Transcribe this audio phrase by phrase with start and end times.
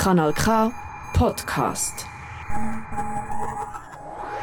[0.00, 0.72] Kanal K
[1.12, 2.06] Podcast.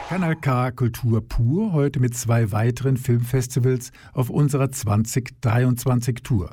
[0.07, 6.51] Kanal K Kultur pur heute mit zwei weiteren Filmfestivals auf unserer 2023 Tour.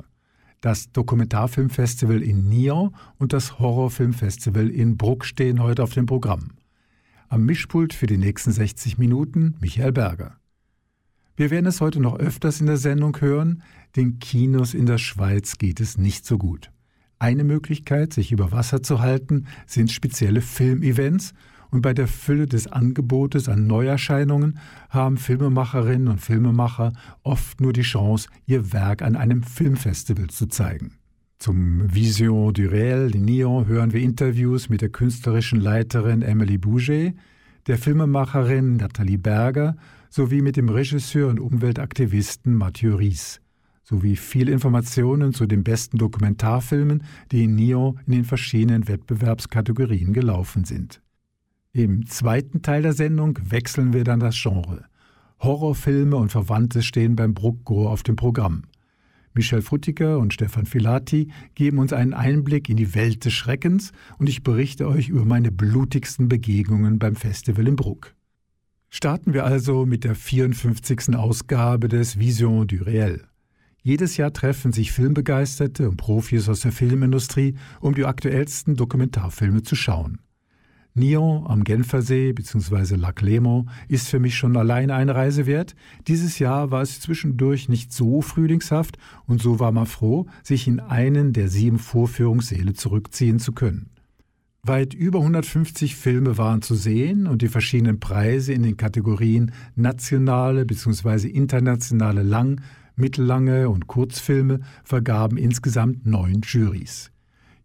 [0.61, 6.53] Das Dokumentarfilmfestival in Nyon und das Horrorfilmfestival in Bruck stehen heute auf dem Programm.
[7.29, 10.37] Am Mischpult für die nächsten 60 Minuten Michael Berger.
[11.35, 13.61] Wir werden es heute noch öfters in der Sendung hören,
[13.95, 16.71] den Kinos in der Schweiz geht es nicht so gut.
[17.25, 21.33] Eine Möglichkeit, sich über Wasser zu halten, sind spezielle Filmevents
[21.71, 24.59] und bei der Fülle des Angebotes an Neuerscheinungen
[24.91, 30.99] haben Filmemacherinnen und Filmemacher oft nur die Chance, ihr Werk an einem Filmfestival zu zeigen.
[31.39, 37.15] Zum Vision du Réel in Nyon hören wir Interviews mit der künstlerischen Leiterin Emily Bouget,
[37.65, 39.77] der Filmemacherin Nathalie Berger
[40.11, 43.41] sowie mit dem Regisseur und Umweltaktivisten Mathieu Ries
[43.85, 50.65] sowie viele Informationen zu den besten Dokumentarfilmen, die in Nyon in den verschiedenen Wettbewerbskategorien gelaufen
[50.65, 51.01] sind.
[51.71, 54.85] Im zweiten Teil der Sendung wechseln wir dann das Genre.
[55.39, 58.63] Horrorfilme und Verwandte stehen beim Bruckgor auf dem Programm.
[59.33, 64.29] Michel Frutiger und Stefan Filati geben uns einen Einblick in die Welt des Schreckens und
[64.29, 68.15] ich berichte euch über meine blutigsten Begegnungen beim Festival in Bruck.
[68.89, 71.17] Starten wir also mit der 54.
[71.17, 73.25] Ausgabe des Vision du Réel.
[73.85, 79.75] Jedes Jahr treffen sich Filmbegeisterte und Profis aus der Filmindustrie, um die aktuellsten Dokumentarfilme zu
[79.75, 80.21] schauen.
[80.95, 82.95] Nyon am Genfersee bzw.
[82.95, 85.75] Lac Léman ist für mich schon alleine eine Reise wert.
[86.07, 88.97] Dieses Jahr war es zwischendurch nicht so frühlingshaft
[89.27, 93.91] und so war man froh, sich in einen der sieben Vorführungssäle zurückziehen zu können.
[94.63, 100.65] Weit über 150 Filme waren zu sehen und die verschiedenen Preise in den Kategorien nationale
[100.65, 101.27] bzw.
[101.27, 102.61] internationale Lang-,
[102.95, 107.11] mittellange und Kurzfilme vergaben insgesamt neun Jurys.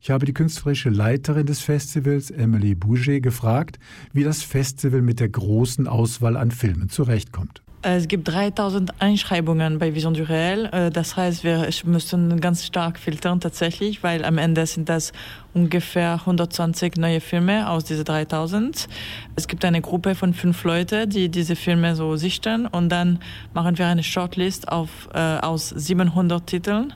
[0.03, 3.79] Ich habe die künstlerische Leiterin des Festivals, Emily Bouget, gefragt,
[4.15, 7.61] wie das Festival mit der großen Auswahl an Filmen zurechtkommt.
[7.83, 10.71] Es gibt 3000 Einschreibungen bei Vision du Réel.
[10.71, 15.13] Äh, das heißt, wir müssen ganz stark filtern tatsächlich, weil am Ende sind das
[15.55, 18.87] ungefähr 120 neue Filme aus diesen 3000.
[19.37, 23.19] Es gibt eine Gruppe von fünf Leuten, die diese Filme so sichten und dann
[23.55, 26.93] machen wir eine Shortlist auf, äh, aus 700 Titeln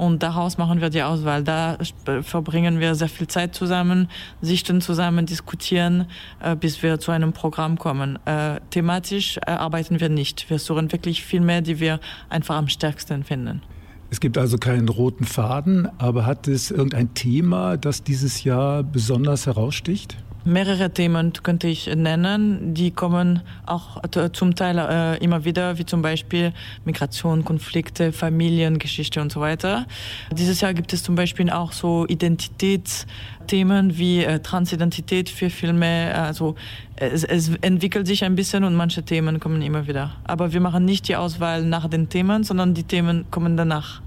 [0.00, 1.44] und daraus machen wir die Auswahl.
[1.44, 1.76] Da
[2.22, 4.08] verbringen wir sehr viel Zeit zusammen,
[4.40, 6.06] sichten zusammen, diskutieren,
[6.42, 8.18] äh, bis wir zu einem Programm kommen.
[8.24, 10.48] Äh, thematisch äh, arbeiten wir nicht.
[10.48, 12.00] Wir suchen wirklich Filme, die wir
[12.30, 13.60] einfach am stärksten finden.
[14.08, 19.46] Es gibt also keinen roten Faden, aber hat es irgendein Thema, das dieses Jahr besonders
[19.46, 20.16] heraussticht?
[20.44, 24.00] Mehrere Themen könnte ich nennen, die kommen auch
[24.32, 26.52] zum Teil äh, immer wieder, wie zum Beispiel
[26.84, 29.86] Migration, Konflikte, Familiengeschichte und so weiter.
[30.32, 36.14] Dieses Jahr gibt es zum Beispiel auch so Identitätsthemen wie äh, Transidentität für Filme.
[36.14, 36.54] Also
[36.96, 40.14] es, es entwickelt sich ein bisschen und manche Themen kommen immer wieder.
[40.24, 44.00] Aber wir machen nicht die Auswahl nach den Themen, sondern die Themen kommen danach.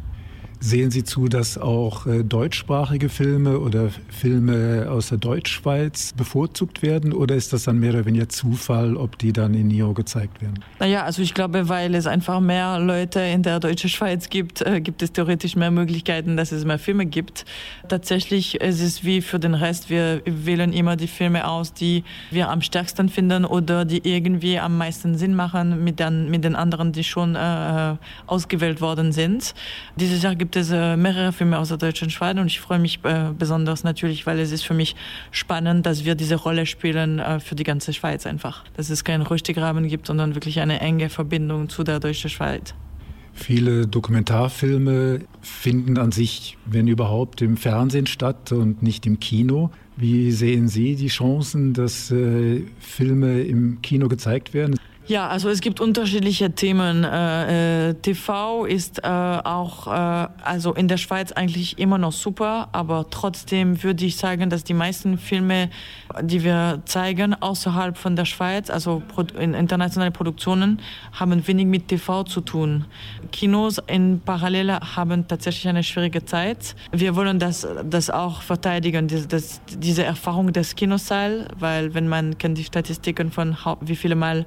[0.66, 7.12] Sehen Sie zu, dass auch äh, deutschsprachige Filme oder Filme aus der Deutschschweiz bevorzugt werden
[7.12, 10.64] oder ist das dann mehr oder weniger Zufall, ob die dann in NIO gezeigt werden?
[10.80, 14.80] Naja, also ich glaube, weil es einfach mehr Leute in der deutschen Schweiz gibt, äh,
[14.80, 17.44] gibt es theoretisch mehr Möglichkeiten, dass es mehr Filme gibt.
[17.90, 22.50] Tatsächlich ist es wie für den Rest, wir wählen immer die Filme aus, die wir
[22.50, 26.94] am stärksten finden oder die irgendwie am meisten Sinn machen mit, den, mit den anderen,
[26.94, 27.98] die schon äh,
[28.28, 29.54] ausgewählt worden sind.
[29.98, 32.78] Dieses Jahr gibt gibt es äh, mehrere Filme aus der deutschen Schweiz und ich freue
[32.78, 34.96] mich äh, besonders natürlich, weil es ist für mich
[35.32, 38.64] spannend, dass wir diese Rolle spielen äh, für die ganze Schweiz einfach.
[38.78, 42.76] Dass es keinen Rüstigraben gibt, sondern wirklich eine enge Verbindung zu der deutschen Schweiz.
[43.34, 49.72] Viele Dokumentarfilme finden an sich, wenn überhaupt, im Fernsehen statt und nicht im Kino.
[49.98, 54.76] Wie sehen Sie die Chancen, dass äh, Filme im Kino gezeigt werden?
[55.06, 57.04] Ja, also es gibt unterschiedliche Themen.
[57.04, 62.70] Äh, äh TV ist äh, auch, äh, also in der Schweiz eigentlich immer noch super,
[62.72, 65.70] aber trotzdem würde ich sagen, dass die meisten Filme,
[66.22, 69.04] die wir zeigen, außerhalb von der Schweiz, also
[69.38, 70.80] in internationale Produktionen,
[71.12, 72.86] haben wenig mit TV zu tun.
[73.34, 76.76] Kinos in Parallele haben tatsächlich eine schwierige Zeit.
[76.94, 82.38] Wir wollen das, das auch verteidigen, das, das, diese Erfahrung des Kinosaal, weil wenn man
[82.38, 84.46] kennt die Statistiken von wie viele Mal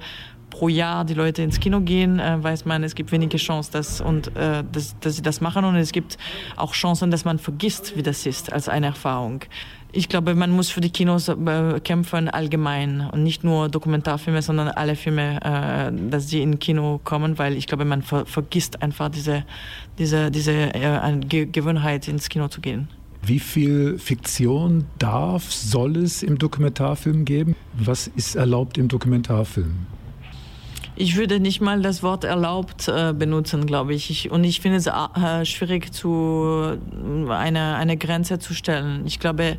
[0.56, 4.00] pro Jahr die Leute ins Kino gehen, äh, weiß man, es gibt wenige Chancen, dass,
[4.00, 5.67] und, äh, dass, dass sie das machen.
[5.67, 6.17] Und es gibt
[6.56, 9.43] auch Chancen, dass man vergisst, wie das ist, als eine Erfahrung.
[9.93, 14.69] Ich glaube, man muss für die Kinos äh, kämpfen allgemein und nicht nur Dokumentarfilme, sondern
[14.69, 19.11] alle Filme, äh, dass sie in Kino kommen, weil ich glaube, man ver vergisst einfach
[19.11, 19.44] diese,
[19.99, 22.88] diese, diese äh, Gewohnheit, ins Kino zu gehen.
[23.23, 27.56] Wie viel Fiktion darf, soll es im Dokumentarfilm geben?
[27.75, 29.95] Was ist erlaubt im Dokumentarfilm?
[30.98, 34.08] Ich würde nicht mal das Wort erlaubt äh, benutzen, glaube ich.
[34.08, 34.31] ich.
[34.31, 36.78] Und ich finde es äh, schwierig, zu,
[37.28, 39.02] eine, eine Grenze zu stellen.
[39.04, 39.58] Ich glaube,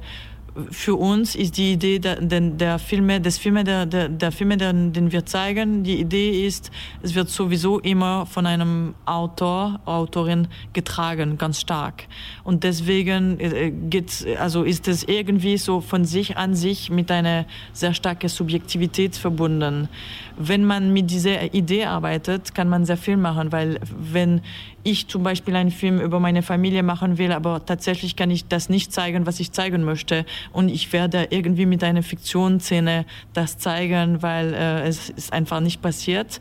[0.72, 4.58] für uns ist die Idee der, der, der Filme, des Filme, der, der, der Filme,
[4.58, 6.72] den, den wir zeigen, die Idee ist,
[7.04, 12.08] es wird sowieso immer von einem Autor, Autorin getragen, ganz stark.
[12.44, 17.46] Und deswegen äh, geht, also ist es irgendwie so von sich an sich mit einer
[17.74, 19.90] sehr starken Subjektivität verbunden.
[20.40, 24.42] Wenn man mit dieser Idee arbeitet, kann man sehr viel machen, weil wenn
[24.84, 28.70] ich zum Beispiel einen Film über meine Familie machen will, aber tatsächlich kann ich das
[28.70, 30.26] nicht zeigen, was ich zeigen möchte.
[30.54, 35.82] Und ich werde irgendwie mit einer Fiktionsszene das zeigen, weil äh, es ist einfach nicht
[35.82, 36.40] passiert,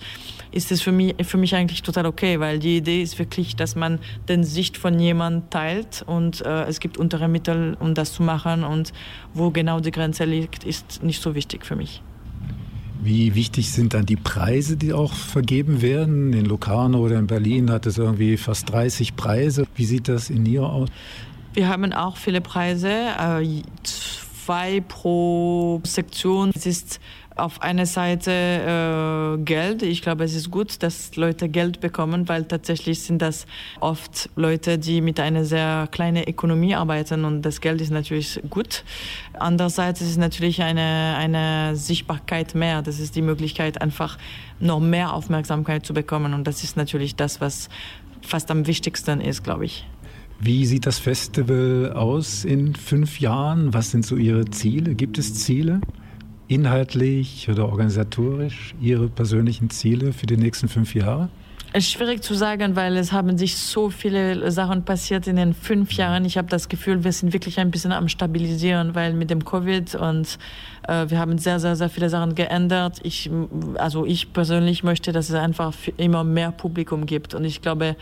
[0.53, 3.75] ist es für mich, für mich eigentlich total okay, weil die Idee ist wirklich, dass
[3.75, 8.23] man den Sicht von jemandem teilt und äh, es gibt untere Mittel, um das zu
[8.23, 8.63] machen.
[8.63, 8.93] Und
[9.35, 12.03] wo genau die Grenze liegt, ist nicht so wichtig für mich.
[13.03, 16.33] Wie wichtig sind dann die Preise, die auch vergeben werden?
[16.33, 19.67] In Locarno oder in Berlin hat es irgendwie fast 30 Preise.
[19.75, 20.89] Wie sieht das in Nio aus?
[21.55, 26.51] Wir haben auch viele Preise, äh, zwei pro Sektion.
[26.55, 27.01] Es ist
[27.37, 29.83] auf einer Seite äh, Geld.
[29.83, 33.47] Ich glaube, es ist gut, dass Leute Geld bekommen, weil tatsächlich sind das
[33.81, 38.85] oft Leute, die mit einer sehr kleinen Ökonomie arbeiten und das Geld ist natürlich gut.
[39.35, 42.81] Andererseits ist es natürlich eine, eine Sichtbarkeit mehr.
[42.81, 44.17] Das ist die Möglichkeit, einfach
[44.59, 47.69] noch mehr Aufmerksamkeit zu bekommen und das ist natürlich das, was
[48.23, 49.87] fast am wichtigsten ist, glaube ich.
[50.39, 53.73] Wie sieht das Festival aus in fünf Jahren?
[53.73, 54.95] Was sind so Ihre Ziele?
[54.95, 55.81] Gibt es Ziele?
[56.49, 61.29] Inhaltlich oder organisatorisch Ihre persönlichen Ziele für die nächsten fünf Jahre?
[61.73, 65.53] Es ist schwierig zu sagen, weil es haben sich so viele Sachen passiert in den
[65.53, 66.25] fünf Jahren.
[66.25, 69.95] Ich habe das Gefühl, wir sind wirklich ein bisschen am Stabilisieren, weil mit dem Covid
[69.97, 70.39] und
[70.89, 73.01] äh, wir haben sehr, sehr, sehr viele Sachen geändert.
[73.03, 73.31] Ich,
[73.75, 77.35] also ich persönlich möchte, dass es einfach immer mehr Publikum gibt.
[77.35, 77.97] Und ich glaube,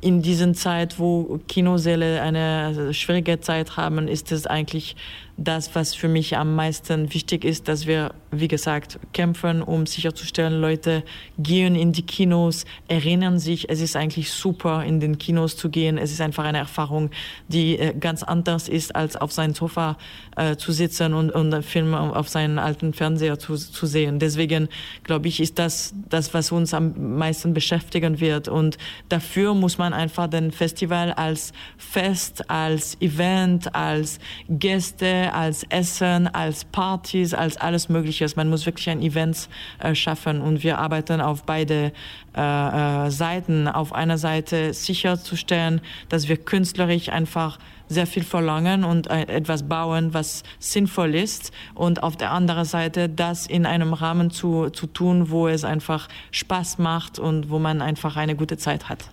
[0.00, 4.96] in diesen Zeit, wo Kinosäle eine schwierige Zeit haben, ist es eigentlich
[5.36, 10.60] das, was für mich am meisten wichtig ist, dass wir, wie gesagt, kämpfen, um sicherzustellen,
[10.60, 11.02] Leute
[11.38, 15.98] gehen in die Kinos, erinnern sich, es ist eigentlich super, in den Kinos zu gehen.
[15.98, 17.10] Es ist einfach eine Erfahrung,
[17.48, 19.96] die äh, ganz anders ist, als auf seinem Sofa
[20.36, 24.18] äh, zu sitzen und, und Film auf seinen alten Fernseher zu, zu sehen.
[24.18, 24.68] Deswegen,
[25.04, 28.48] glaube ich, ist das das, was uns am meisten beschäftigen wird.
[28.48, 28.78] Und
[29.08, 34.18] dafür muss man einfach den Festival als Fest, als Event, als
[34.48, 38.26] Gäste, als Essen, als Partys, als alles Mögliche.
[38.36, 39.48] Man muss wirklich ein Event
[39.78, 41.92] äh, schaffen und wir arbeiten auf beide
[42.36, 43.68] äh, äh, Seiten.
[43.68, 47.58] Auf einer Seite sicherzustellen, dass wir künstlerisch einfach
[47.88, 51.52] sehr viel verlangen und äh, etwas bauen, was sinnvoll ist.
[51.74, 56.08] Und auf der anderen Seite das in einem Rahmen zu, zu tun, wo es einfach
[56.30, 59.10] Spaß macht und wo man einfach eine gute Zeit hat.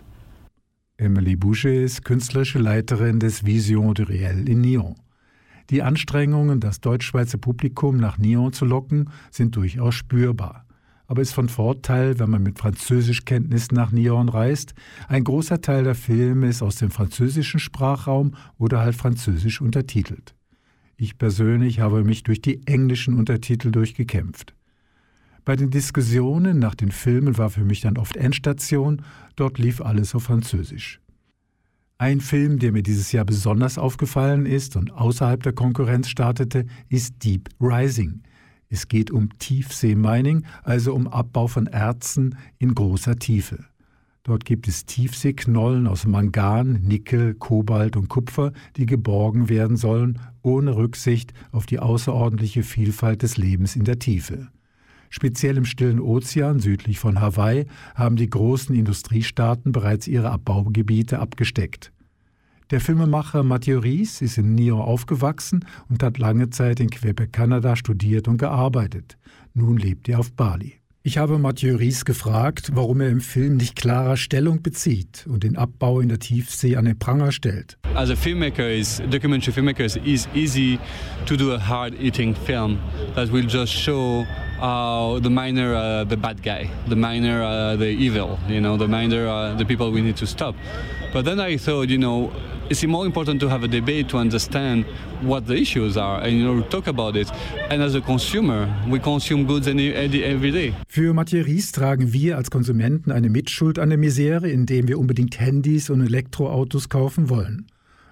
[0.98, 4.96] Emily Boucher ist künstlerische Leiterin des Vision de Réel in Nyon.
[5.70, 10.66] Die Anstrengungen, das deutsch-schweizer Publikum nach Nyon zu locken, sind durchaus spürbar.
[11.06, 14.74] Aber ist von Vorteil, wenn man mit Französischkenntnissen nach Nyon reist.
[15.08, 20.36] Ein großer Teil der Filme ist aus dem französischen Sprachraum oder halt französisch untertitelt.
[20.98, 24.54] Ich persönlich habe mich durch die englischen Untertitel durchgekämpft.
[25.46, 29.02] Bei den Diskussionen nach den Filmen war für mich dann oft Endstation,
[29.36, 31.00] dort lief alles auf Französisch.
[32.02, 37.26] Ein Film, der mir dieses Jahr besonders aufgefallen ist und außerhalb der Konkurrenz startete, ist
[37.26, 38.22] Deep Rising.
[38.70, 43.66] Es geht um Tiefseemining, also um Abbau von Erzen in großer Tiefe.
[44.24, 50.78] Dort gibt es Tiefseeknollen aus Mangan, Nickel, Kobalt und Kupfer, die geborgen werden sollen, ohne
[50.78, 54.48] Rücksicht auf die außerordentliche Vielfalt des Lebens in der Tiefe.
[55.10, 61.92] Speziell im stillen Ozean südlich von Hawaii haben die großen Industriestaaten bereits ihre Abbaugebiete abgesteckt.
[62.72, 67.76] Der Filmemacher Mathieu Ries ist in Nyon aufgewachsen und hat lange Zeit in Quebec, Kanada
[67.76, 69.18] studiert und gearbeitet.
[69.56, 70.76] Nun lebt er auf Bali.
[71.02, 75.56] Ich habe Mathieu Ries gefragt, warum er im Film nicht klarer Stellung bezieht und den
[75.56, 77.80] Abbau in der Tiefsee an den Pranger stellt.
[77.96, 80.78] As a filmmaker, is documentary filmmaker, is easy
[81.26, 82.78] to do a hard-eating film
[83.16, 84.28] that will just show
[84.62, 88.88] uh, the miner, uh, the bad guy, the miner, uh, the evil, you know, the
[88.88, 90.56] miner, uh, the people we need to stop.
[91.14, 92.32] But then I thought, you know,
[92.70, 94.86] it's more important to have a debate to understand
[95.22, 97.32] what the issues are and you know talk about it.
[97.70, 100.74] And as a consumer, we consume goods every day.
[100.88, 105.40] Für Mathieu Ries tragen wir als Konsumenten eine Mitschuld an der Misere, indem wir unbedingt
[105.40, 107.66] Handys und Elektroautos kaufen wollen.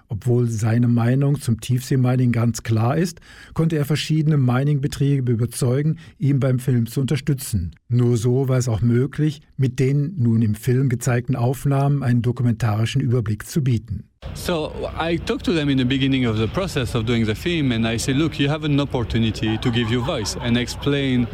[0.08, 3.20] Obwohl seine Meinung zum Tiefseemining ganz klar ist,
[3.52, 7.72] konnte er verschiedene Miningbetriebe überzeugen, ihn beim Film zu unterstützen.
[7.88, 13.02] Nur so war es auch möglich, mit den nun im Film gezeigten Aufnahmen einen dokumentarischen
[13.02, 14.04] Überblick zu bieten.
[14.34, 17.70] So I talked to them in the beginning of the process of doing the film,
[17.70, 21.26] and I said, "Look, you have an opportunity to give your voice and explain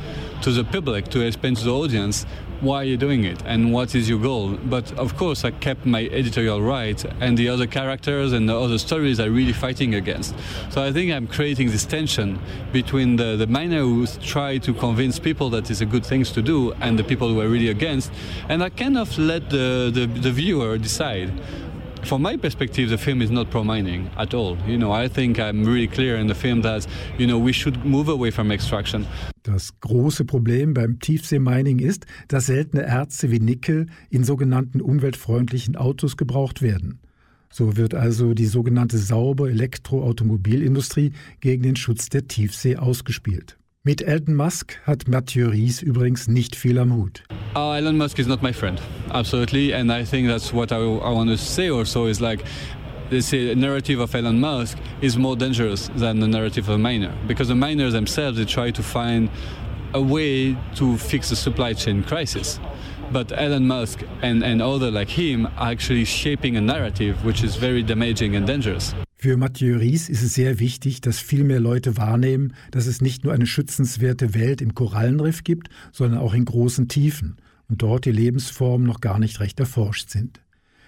[0.42, 2.26] to the public, to explain to the audience
[2.60, 5.86] why are you're doing it and what is your goal." But of course, I kept
[5.86, 10.34] my editorial right, and the other characters and the other stories are really fighting against.
[10.70, 12.38] So I think I'm creating this tension
[12.72, 16.42] between the, the miner who try to convince people that it's a good thing to
[16.42, 18.10] do and the people who are really against,
[18.48, 21.32] and I kind of let the, the, the viewer decide
[22.04, 24.56] from my perspective, the film is not pro-mining at all.
[24.66, 26.86] You know, I think I'm really clear in the film that,
[27.18, 29.06] you know, we should move away from extraction.
[29.42, 36.16] Das große Problem beim Tiefseemining ist, dass seltene Erze wie Nickel in sogenannten umweltfreundlichen Autos
[36.16, 37.00] gebraucht werden.
[37.50, 43.58] So wird also die sogenannte saubere Elektroautomobilindustrie gegen den Schutz der Tiefsee ausgespielt.
[43.86, 47.22] Mit Elon Musk hat Mathieu Ries übrigens nicht viel am Hut.
[47.54, 51.10] Uh, Elon Musk is not my friend, absolutely, and I think that's what I, I
[51.10, 52.42] want to say also is like
[53.10, 57.48] the narrative of Elon Musk is more dangerous than the narrative of a miner because
[57.48, 59.28] the miners themselves they try to find
[59.92, 62.58] a way to fix the supply chain crisis.
[63.12, 67.56] But Elon Musk and, and others like him are actually shaping a narrative which is
[67.56, 68.94] very damaging and dangerous.
[69.24, 73.24] Für Mathieu Ries ist es sehr wichtig, dass viel mehr Leute wahrnehmen, dass es nicht
[73.24, 77.36] nur eine schützenswerte Welt im Korallenriff gibt, sondern auch in großen Tiefen
[77.70, 80.42] und dort die Lebensformen noch gar nicht recht erforscht sind.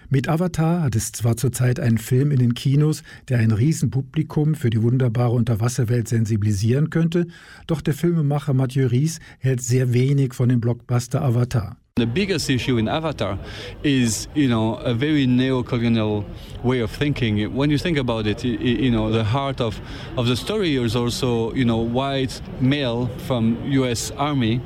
[0.09, 4.69] Mit Avatar hat es zwar zurzeit einen Film in den Kinos, der ein Riesenpublikum für
[4.69, 7.25] die wunderbare Unterwasserwelt sensibilisieren könnte,
[7.65, 11.77] doch der Filmemacher Mathieu Ries hält sehr wenig von dem Blockbuster Avatar.
[11.97, 13.39] The biggest issue in Avatar
[13.81, 16.25] is, you know, a very neo-colonial
[16.61, 17.55] way of thinking.
[17.55, 19.81] When you think about it, you know, the heart of,
[20.15, 24.11] of the story is also, you know, white male from U.S.
[24.11, 24.61] Army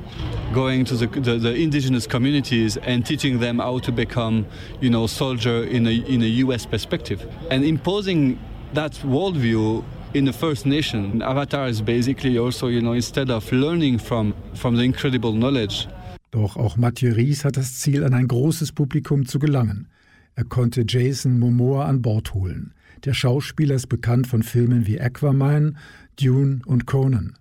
[0.53, 4.45] going to the, the, the, indigenous communities and teaching them how to become,
[4.81, 6.65] you know, soldier in a, in a U.S.
[6.65, 7.25] perspective.
[7.50, 8.41] And imposing
[8.73, 14.00] that worldview in the First Nation, Avatar is basically also, you know, instead of learning
[14.00, 15.88] from, from the incredible knowledge
[16.31, 19.89] Doch auch Mathieu Ries hat das Ziel, an ein großes Publikum zu gelangen.
[20.35, 22.73] Er konnte Jason Momoa an Bord holen.
[23.03, 25.77] Der Schauspieler ist bekannt von Filmen wie Aquaman,
[26.15, 27.35] Dune und Conan.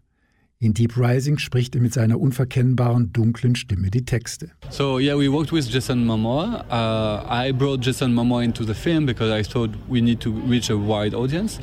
[0.59, 4.51] In Deep Rising spricht er mit seiner unverkennbaren dunklen Stimme die Texte.
[4.71, 6.65] So yeah, we worked with Jason Momoa.
[6.69, 10.69] Uh, I brought Jason Momoa into the film because I thought we need to reach
[10.69, 11.61] a wide audience.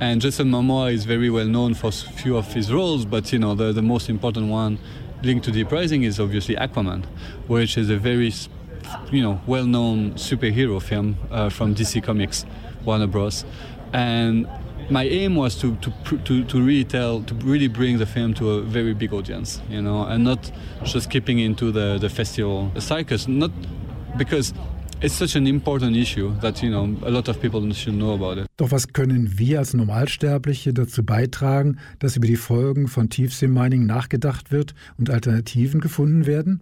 [0.00, 3.38] And Jason Momoa is very well known for a few of his roles, but you
[3.38, 4.78] know the, the most important one
[5.24, 7.04] linked to the Rising is obviously Aquaman,
[7.46, 8.32] which is a very,
[9.10, 12.44] you know, well-known superhero film uh, from DC Comics,
[12.84, 13.44] Warner Bros.
[13.92, 14.48] And
[14.90, 18.50] my aim was to, to, to, to really tell, to really bring the film to
[18.50, 20.50] a very big audience, you know, and not
[20.84, 23.50] just keeping into the, the festival circus, not
[24.16, 24.52] because
[25.04, 28.40] it's such an important issue that you know a lot of people should know about
[28.40, 28.46] it.
[28.56, 34.50] Doch was können wir als Normalsterbliche dazu beitragen, dass über die Folgen von Tiefseemining nachgedacht
[34.50, 36.60] wird und Alternativen gefunden werden?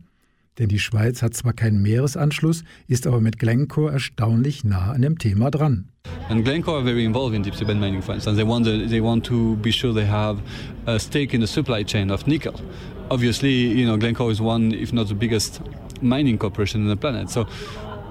[0.59, 5.19] Denn die Schweiz hat zwar keinen Meeresanschluss, ist aber mit Glencore erstaunlich nah an dem
[5.19, 5.89] Thema dran.
[6.29, 8.37] And Glencore are very involved in deep sea bed mining, for instance.
[8.37, 10.43] They want, the, they want to be sure they have
[10.87, 12.55] a stake in the supply chain of nickel.
[13.09, 15.61] Obviously, you know, Glencore is one, if not the biggest
[16.03, 17.31] mining corporation on the planet.
[17.31, 17.47] So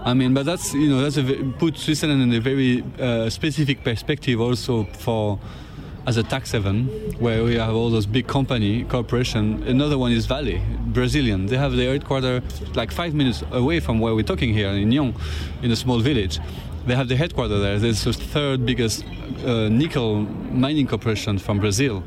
[0.04, 1.24] I mean, but that's you know that's a,
[1.60, 5.40] put Switzerland in a very uh, specific perspective also for
[6.08, 6.88] as a tax haven
[7.20, 9.62] where we have all those big company corporation.
[9.68, 11.46] Another one is Vale, Brazilian.
[11.46, 12.42] They have their headquarters
[12.76, 15.14] like five minutes away from where we're talking here in Nyon,
[15.62, 16.40] in a small village.
[16.88, 17.90] They have the headquarters there.
[17.90, 19.06] It's the third biggest
[19.46, 22.04] uh, nickel mining corporation from Brazil.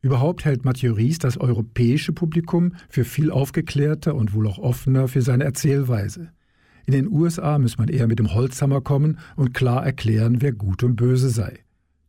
[0.00, 5.22] Überhaupt hält Mathieu Ries das europäische Publikum für viel aufgeklärter und wohl auch offener für
[5.22, 6.30] seine Erzählweise.
[6.88, 10.82] In den USA muss man eher mit dem Holzhammer kommen und klar erklären, wer gut
[10.82, 11.58] und böse sei.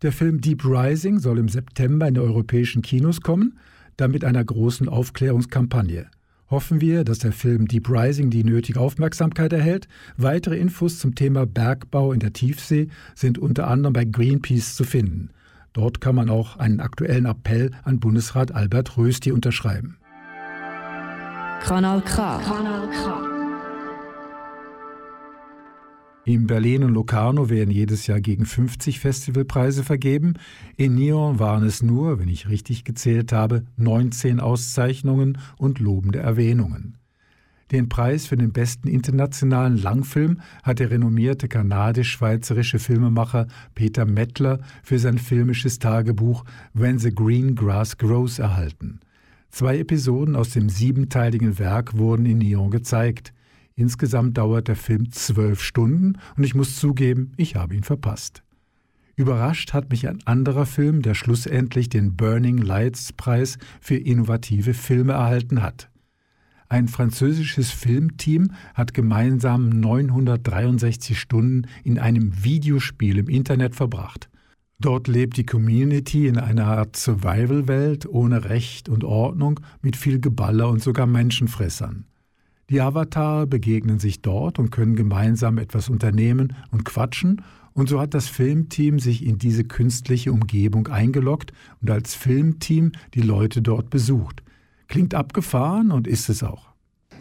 [0.04, 3.60] Der Film Deep Rising soll im September in die europäischen Kinos kommen,
[3.98, 6.08] dann mit einer großen Aufklärungskampagne.
[6.50, 9.90] Hoffen wir, dass der Film Deep Rising die nötige Aufmerksamkeit erhält.
[10.16, 15.32] Weitere Infos zum Thema Bergbau in der Tiefsee sind unter anderem bei Greenpeace zu finden.
[15.74, 19.98] Dort kann man auch einen aktuellen Appell an Bundesrat Albert Rösti unterschreiben.
[21.66, 22.40] Kanal K.
[22.40, 23.39] Kanal K.
[26.26, 30.34] In Berlin und Locarno werden jedes Jahr gegen 50 Festivalpreise vergeben.
[30.78, 36.98] In Nyon waren es nur, wenn ich richtig gezählt habe, 19 Auszeichnungen und lobende Erwähnungen.
[37.72, 44.98] Den Preis für den besten internationalen Langfilm hat der renommierte kanadisch-schweizerische Filmemacher Peter Mettler für
[44.98, 49.00] sein filmisches Tagebuch When the Green Grass Grows erhalten.
[49.52, 53.34] Zwei Episoden aus dem siebenteiligen Werk wurden in Nyon gezeigt.
[53.80, 58.44] Insgesamt dauert der Film zwölf Stunden und ich muss zugeben, ich habe ihn verpasst.
[59.16, 65.14] Überrascht hat mich ein anderer Film, der schlussendlich den Burning Lights Preis für innovative Filme
[65.14, 65.90] erhalten hat.
[66.68, 74.30] Ein französisches Filmteam hat gemeinsam 963 Stunden in einem Videospiel im Internet verbracht.
[74.82, 80.68] Dort lebt die Community in einer Art Survival-Welt ohne Recht und Ordnung mit viel Geballer
[80.68, 82.09] und sogar Menschenfressern.
[82.70, 87.42] Die Avatare begegnen sich dort und können gemeinsam etwas unternehmen und quatschen,
[87.74, 93.22] und so hat das Filmteam sich in diese künstliche Umgebung eingeloggt und als Filmteam die
[93.22, 94.44] Leute dort besucht.
[94.88, 96.70] Klingt abgefahren und ist es auch.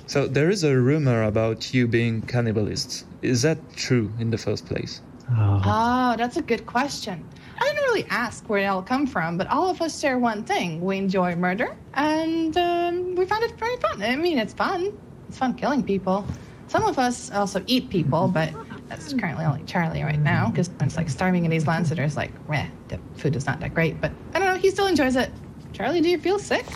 [0.07, 3.07] So there is a rumor about you being cannibalists.
[3.21, 5.03] Is that true in the first place?
[5.31, 5.61] Oh.
[5.65, 7.23] oh, that's a good question.
[7.61, 10.45] I didn't really ask where it all come from, but all of us share one
[10.45, 14.03] thing: we enjoy murder, and um, we find it very fun.
[14.03, 14.93] I mean, it's fun.
[15.29, 16.27] It's fun killing people.
[16.69, 18.53] Some of us also eat people, but
[18.89, 22.09] that's currently only Charlie right now because it's like starving in these lands that are
[22.09, 24.01] like, meh, the food is not that great.
[24.01, 25.31] But I don't know, he still enjoys it.
[25.73, 26.67] Charlie, do you feel sick?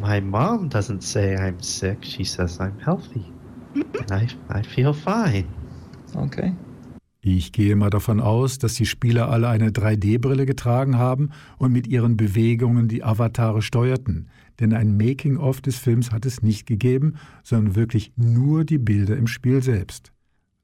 [0.00, 1.98] My mom doesn't say I'm sick.
[2.02, 3.32] She says I'm healthy.
[3.74, 3.96] Mm-hmm.
[3.98, 5.48] and I, I feel fine.
[6.16, 6.52] Okay.
[7.28, 11.88] Ich gehe mal davon aus, dass die Spieler alle eine 3D-Brille getragen haben und mit
[11.88, 14.28] ihren Bewegungen die Avatare steuerten.
[14.60, 19.26] Denn ein Making-of des Films hat es nicht gegeben, sondern wirklich nur die Bilder im
[19.26, 20.12] Spiel selbst.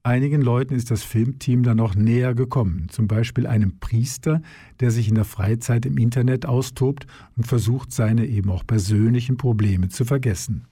[0.05, 4.41] Einigen Leuten ist das Filmteam dann noch näher gekommen, zum Beispiel einem Priester,
[4.79, 9.89] der sich in der Freizeit im Internet austobt und versucht, seine eben auch persönlichen Probleme
[9.89, 10.69] zu vergessen.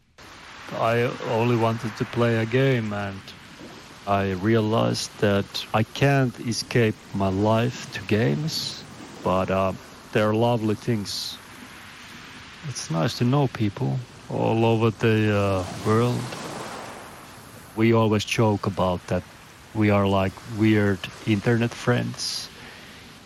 [0.80, 3.34] I only wanted to play a game and
[4.10, 8.82] I realized that I can't escape my life to games,
[9.22, 9.72] but uh,
[10.12, 11.38] they're lovely things.
[12.68, 16.20] It's nice to know people all over the uh, world
[17.76, 19.22] we always joke about that
[19.74, 22.48] we are like weird internet friends.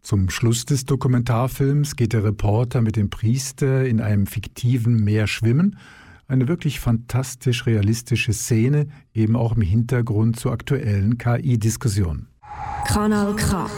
[0.03, 5.79] Zum Schluss des Dokumentarfilms geht der Reporter mit dem Priester in einem fiktiven Meer schwimmen.
[6.27, 12.29] Eine wirklich fantastisch realistische Szene, eben auch im Hintergrund zur aktuellen KI-Diskussion.
[12.87, 13.69] Kanal K.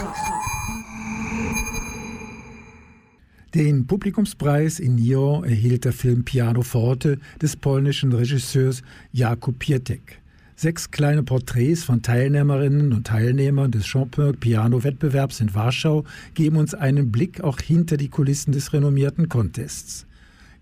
[3.54, 8.82] Den Publikumspreis in Nyon erhielt der Film Piano Forte des polnischen Regisseurs
[9.12, 10.20] Jakub Pietek.
[10.54, 16.04] Sechs kleine Porträts von Teilnehmerinnen und Teilnehmern des Chopin Piano-Wettbewerbs in Warschau
[16.34, 20.05] geben uns einen Blick auch hinter die Kulissen des renommierten Contests.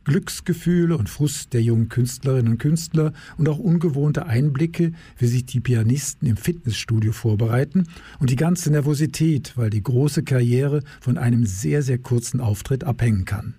[0.06, 5.60] Glücksgefühle und Frust der jungen Künstlerinnen und Künstler und auch ungewohnte Einblicke, wie sich die
[5.60, 7.88] Pianisten im Fitnessstudio vorbereiten
[8.20, 13.26] und die ganze Nervosität, weil die große Karriere von einem sehr, sehr kurzen Auftritt abhängen
[13.26, 13.56] kann.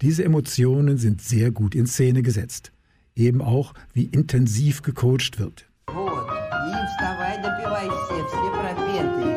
[0.00, 2.72] Diese Emotionen sind sehr gut in Szene gesetzt.
[3.14, 5.66] Eben auch, wie intensiv gecoacht wird.
[7.02, 9.35] вставай, допивай все, все пропетые,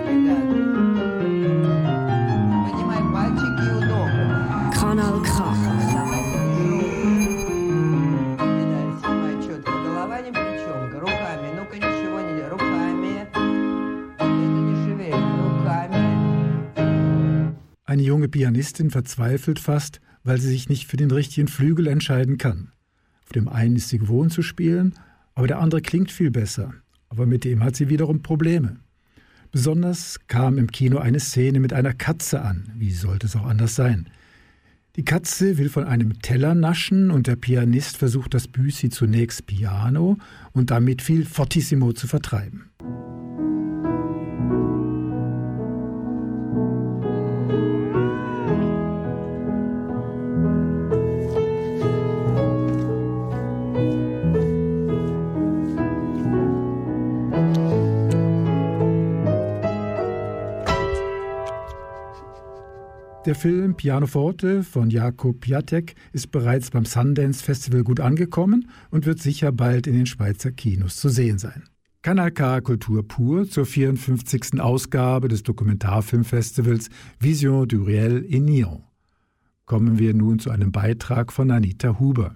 [17.91, 22.73] Eine junge Pianistin verzweifelt fast, weil sie sich nicht für den richtigen Flügel entscheiden kann.
[23.25, 24.95] Auf dem einen ist sie gewohnt zu spielen,
[25.35, 26.75] aber der andere klingt viel besser
[27.11, 28.77] aber mit dem hat sie wiederum Probleme.
[29.53, 32.73] Besonders kam im Kino eine Szene mit einer Katze an.
[32.77, 34.09] Wie sollte es auch anders sein?
[34.97, 40.19] Die Katze will von einem Teller naschen und der Pianist versucht das Büsi zunächst Piano
[40.53, 42.70] und damit viel Fortissimo zu vertreiben.
[63.31, 69.21] Der Film Pianoforte von Jakub Piatek ist bereits beim Sundance Festival gut angekommen und wird
[69.21, 71.63] sicher bald in den Schweizer Kinos zu sehen sein.
[72.03, 74.61] Kanal K Kultur pur zur 54.
[74.61, 76.91] Ausgabe des Dokumentarfilmfestivals
[77.21, 78.83] Vision du Réel in Nyon.
[79.65, 82.35] Kommen wir nun zu einem Beitrag von Anita Huber.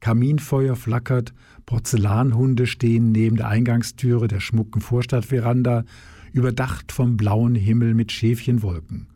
[0.00, 1.34] Kaminfeuer flackert,
[1.66, 5.84] Porzellanhunde stehen neben der Eingangstüre der schmucken Vorstadtveranda,
[6.32, 9.06] überdacht vom blauen Himmel mit Schäfchenwolken.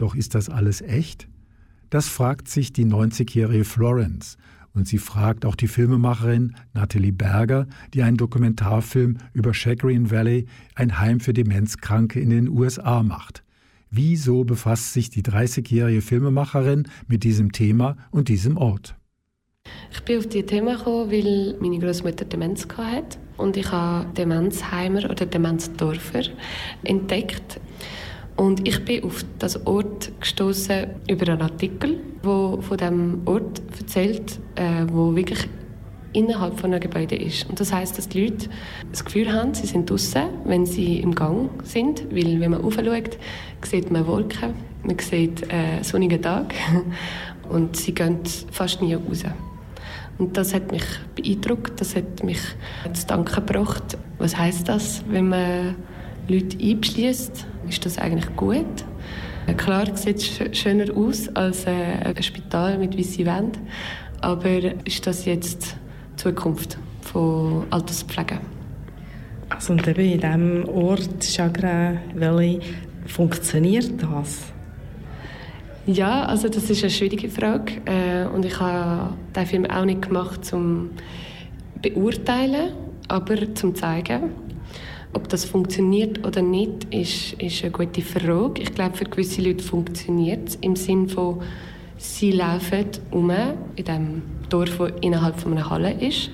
[0.00, 1.28] Doch ist das alles echt?
[1.90, 4.38] Das fragt sich die 90-jährige Florence
[4.72, 10.98] und sie fragt auch die Filmemacherin Nathalie Berger, die einen Dokumentarfilm über Chagrin Valley, ein
[10.98, 13.44] Heim für Demenzkranke in den USA macht.
[13.90, 18.96] Wieso befasst sich die 30-jährige Filmemacherin mit diesem Thema und diesem Ort?
[19.92, 25.10] Ich bin auf dieses Thema gekommen, weil meine Großmutter Demenz hatte und ich habe Demenzheimer
[25.10, 26.22] oder Demenzdorfer
[26.84, 27.60] entdeckt.
[28.40, 34.38] Und ich bin auf das Ort gestoßen über einen Artikel, wo von dem Ort erzählt,
[34.54, 35.46] äh, wo wirklich
[36.14, 37.46] innerhalb von einem Gebäude ist.
[37.50, 38.48] Und das heißt, dass die Leute
[38.90, 43.18] das Gefühl haben, sie sind draußen, wenn sie im Gang sind, weil wenn man aufschaut,
[43.60, 46.54] sieht man Wolken, man sieht äh, sonnigen Tag
[47.50, 49.22] und sie gehen fast nie raus.
[50.16, 52.40] Und das hat mich beeindruckt, das hat mich
[52.94, 53.98] zu danken gebracht.
[54.16, 55.76] Was heißt das, wenn man
[56.30, 57.46] Leute einschließt?
[57.68, 58.84] Ist das eigentlich gut?
[59.56, 63.66] Klar sieht es schöner aus als äh, ein Spital mit weißen Wänden,
[64.20, 65.76] aber ist das jetzt
[66.16, 68.38] Zukunft von Alterspflege.
[69.48, 72.60] Also und eben in diesem Ort Chagrin Valley
[73.06, 74.52] funktioniert das?
[75.86, 80.02] Ja, also das ist eine schwierige Frage äh, und ich habe den Film auch nicht
[80.02, 80.90] gemacht zum
[81.82, 82.72] beurteilen,
[83.08, 84.30] aber zum zeigen.
[85.12, 88.62] Ob das funktioniert oder nicht, ist, ist eine gute Frage.
[88.62, 91.42] Ich glaube, für gewisse Leute funktioniert es im Sinne von,
[91.96, 96.30] sie laufen um in dem Dorf, das innerhalb von einer Halle ist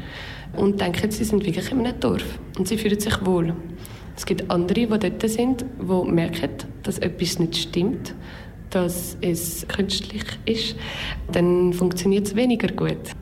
[0.57, 3.55] und denken, sie sind wirklich in einem Dorf und sie fühlen sich wohl.
[4.17, 6.51] Es gibt andere, die dort sind, die merken,
[6.83, 8.15] dass etwas nicht stimmt,
[8.71, 10.77] dass es künstlich ist.
[11.31, 13.15] Dann funktioniert es weniger gut.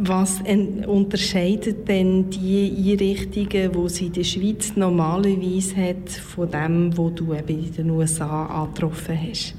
[0.00, 0.40] Was
[0.86, 7.34] unterscheidet denn die Einrichtungen, die sie in der Schweiz normalerweise hat, von dem, wo du
[7.34, 9.56] eben in den USA angetroffen hast?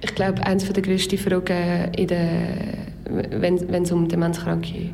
[0.00, 4.90] Ich glaube, eines der grössten Fragen, in der, wenn, wenn es um Demenzkranke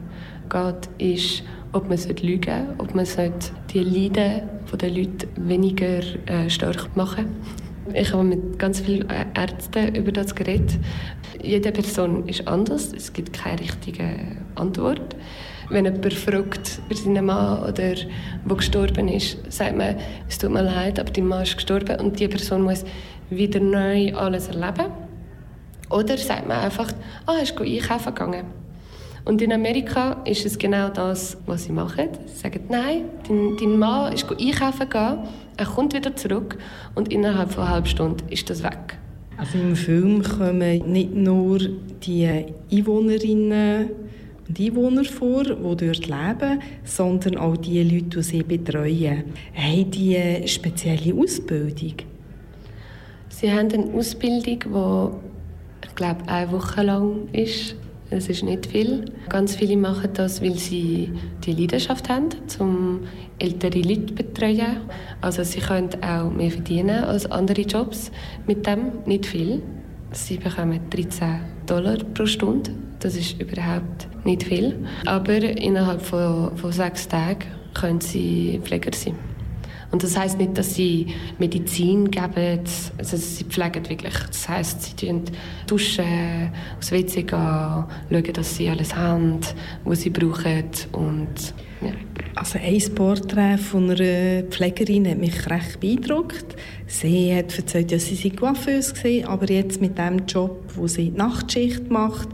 [0.50, 3.06] geht, ist, ob man lügen sollte, ob man
[3.72, 4.42] die Leiden
[4.78, 7.26] der Leute weniger äh, stark machen
[7.94, 10.78] Ich habe mit ganz vielen Ärzten über das geredet.
[11.42, 14.04] Jede Person ist anders, es gibt keine richtige
[14.56, 15.16] Antwort.
[15.70, 19.96] Wenn jemand fragt über seinen Mann oder der gestorben ist, sagt man,
[20.28, 22.84] es tut mir leid, aber dein Mann ist gestorben und die Person muss
[23.30, 24.92] wieder neu alles erleben.
[25.90, 26.92] Oder sagt man einfach,
[27.26, 28.57] ah, oh, ist einkaufen gegangen.
[29.28, 32.08] Und in Amerika ist es genau das, was sie machen.
[32.24, 36.56] Sie sagen, nein, dein, dein Mann ist einkaufen gegangen, er kommt wieder zurück
[36.94, 38.96] und innerhalb von einer halben Stunde ist das weg.
[39.36, 43.90] Also im Film kommen nicht nur die Einwohnerinnen
[44.48, 45.50] und Einwohner vor, die
[45.86, 49.24] dort leben, sondern auch die Leute, die sie betreuen.
[49.54, 51.96] Haben die eine spezielle Ausbildung?
[53.28, 57.76] Sie haben eine Ausbildung, die, ich glaube, eine Woche lang ist.
[58.10, 59.04] Es ist nicht viel.
[59.28, 61.12] Ganz viele machen das, weil sie
[61.44, 63.00] die Leidenschaft haben, um
[63.38, 64.78] ältere Leute zu betreuen.
[65.20, 68.10] Also sie können auch mehr verdienen als andere Jobs
[68.46, 68.92] mit dem.
[69.04, 69.62] Nicht viel.
[70.12, 72.70] Sie bekommen 13 Dollar pro Stunde.
[73.00, 74.86] Das ist überhaupt nicht viel.
[75.04, 77.44] Aber innerhalb von, von sechs Tagen
[77.74, 79.14] können sie Pfleger sein.
[79.90, 82.60] Und das heißt nicht, dass sie Medizin geben,
[82.98, 84.14] also sie pflegen wirklich.
[84.26, 85.22] Das heißt, sie tun
[85.66, 89.40] duschen, aufs WC gehen, schauen, dass sie alles haben,
[89.84, 91.92] was sie brauchen und ja.
[92.34, 96.54] Also ein Porträt von einer Pflegerin hat mich recht beeindruckt.
[96.86, 101.10] Sie hat erzählt, dass sie sei Coiffeuse war, aber jetzt mit dem Job, wo sie
[101.10, 102.28] die Nachtschicht macht,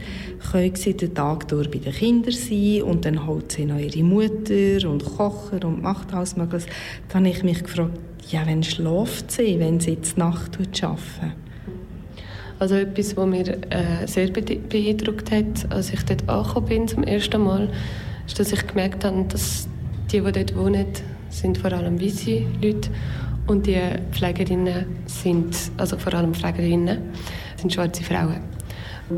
[0.52, 4.02] können sie den Tag durch bei den Kindern sein und dann holt sie noch ihre
[4.02, 6.66] Mutter und kocht und macht alles Mögliche.
[7.08, 7.98] Dann habe ich mich gefragt,
[8.30, 11.36] ja, wann schläft sie, wenn sie jetzt Nacht arbeitet?
[12.58, 17.42] Also etwas, was mich äh, sehr beeindruckt hat, als ich dort angekommen bin zum ersten
[17.42, 17.68] Mal,
[18.26, 19.68] ist, dass ich gemerkt habe, dass
[20.12, 20.86] die, die dort wohnen,
[21.28, 22.90] sind vor allem weiße Leute
[23.46, 23.80] und die
[24.12, 26.98] Pflegerinnen sind, also vor allem Pflegerinnen,
[27.56, 28.40] sind schwarze Frauen.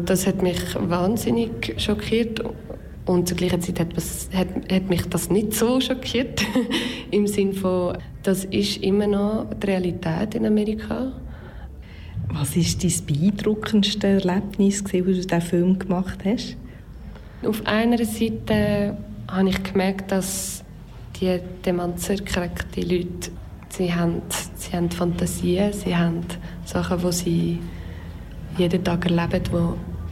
[0.04, 2.42] Das hat mich wahnsinnig schockiert
[3.06, 3.88] und zur gleichen Zeit hat,
[4.34, 6.42] hat, hat mich das nicht so schockiert.
[7.10, 11.12] Im Sinne von, das ist immer noch die Realität in Amerika.
[12.28, 16.56] Was war dein beeindruckendste Erlebnis, das du diesen Film gemacht hast?
[17.44, 18.96] Auf einer Seite
[19.28, 20.64] habe ich gemerkt, dass
[21.20, 23.30] die demenzerkrankten Leute
[23.68, 24.22] sie haben,
[24.54, 26.24] sie haben Fantasien, sie haben
[26.64, 27.58] Sachen, die sie
[28.56, 29.42] jeden Tag erleben,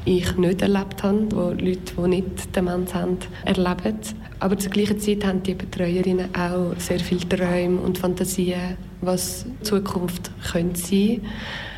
[0.07, 3.99] die ich nicht erlebt habe, die Leute, die nicht Demenz haben, erleben.
[4.41, 10.31] Aber zur gleichen Zeit haben die Betreuerinnen auch sehr viele Träume und Fantasien, was Zukunft
[10.53, 11.21] könnte sein,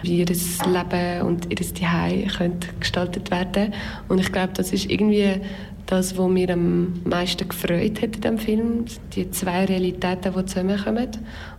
[0.02, 3.74] wie ihr Leben und ihr Zuhause gestaltet werden.
[4.08, 5.40] Und ich glaube, das ist irgendwie
[5.86, 8.84] das, was mir am meisten gefreut hat in diesem Film.
[9.14, 11.08] Die zwei Realitäten, die zusammenkommen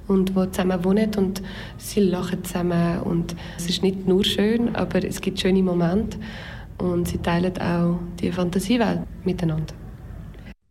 [0.08, 1.42] und die zusammen wohnen und
[1.78, 3.00] sie lachen zusammen.
[3.02, 6.18] Und es ist nicht nur schön, aber es gibt schöne Momente
[6.78, 9.74] und sie teilen auch die Fantasiewelt miteinander.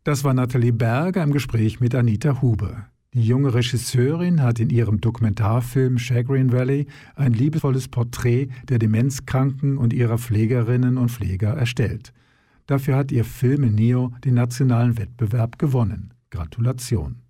[0.04, 2.86] Das war Nathalie Berger im Gespräch mit Anita Huber.
[3.16, 9.94] Die junge Regisseurin hat in ihrem Dokumentarfilm Chagrin Valley ein liebevolles Porträt der Demenzkranken und
[9.94, 12.12] ihrer Pflegerinnen und Pfleger erstellt.
[12.66, 16.12] Dafür hat ihr Film in Neo den nationalen Wettbewerb gewonnen.
[16.28, 17.22] Gratulation.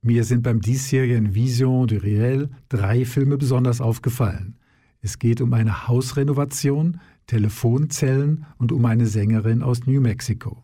[0.00, 4.58] Mir sind beim diesjährigen Vision du Réel drei Filme besonders aufgefallen.
[5.00, 10.62] Es geht um eine Hausrenovation, Telefonzellen und um eine Sängerin aus New Mexico.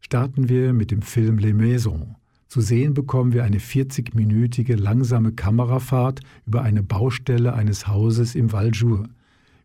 [0.00, 2.08] Starten wir mit dem Film Les Maisons.
[2.50, 8.70] Zu sehen bekommen wir eine 40-minütige langsame Kamerafahrt über eine Baustelle eines Hauses im Val
[8.72, 9.08] Jour.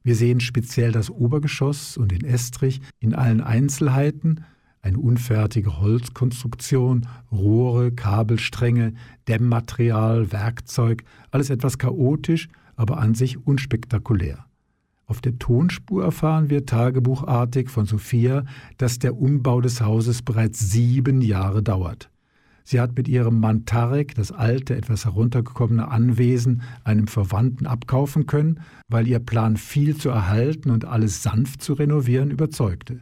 [0.04, 4.46] Wir sehen speziell das Obergeschoss und den Estrich in allen Einzelheiten,
[4.84, 8.94] eine unfertige Holzkonstruktion, Rohre, Kabelstränge,
[9.28, 14.46] Dämmmaterial, Werkzeug, alles etwas chaotisch, aber an sich unspektakulär.
[15.08, 18.46] Auf der Tonspur erfahren wir tagebuchartig von Sophia,
[18.78, 22.12] dass der Umbau des Hauses bereits sieben Jahre dauert.
[22.68, 28.60] Sie hat mit ihrem Mann Tarek das alte, etwas heruntergekommene Anwesen einem Verwandten abkaufen können,
[28.88, 33.02] weil ihr Plan viel zu erhalten und alles sanft zu renovieren überzeugte.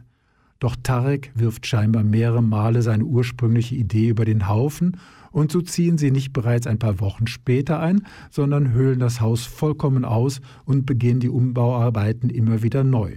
[0.60, 4.98] Doch Tarek wirft scheinbar mehrere Male seine ursprüngliche Idee über den Haufen
[5.30, 9.46] und so ziehen sie nicht bereits ein paar Wochen später ein, sondern höhlen das Haus
[9.46, 13.16] vollkommen aus und beginnen die Umbauarbeiten immer wieder neu.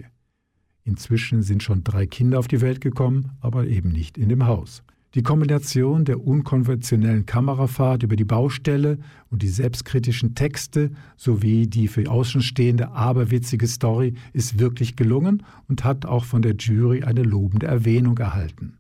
[0.86, 4.82] Inzwischen sind schon drei Kinder auf die Welt gekommen, aber eben nicht in dem Haus.
[5.16, 12.10] Die Kombination der unkonventionellen Kamerafahrt über die Baustelle und die selbstkritischen Texte sowie die für
[12.10, 18.18] Außenstehende aberwitzige Story ist wirklich gelungen und hat auch von der Jury eine lobende Erwähnung
[18.18, 18.80] erhalten.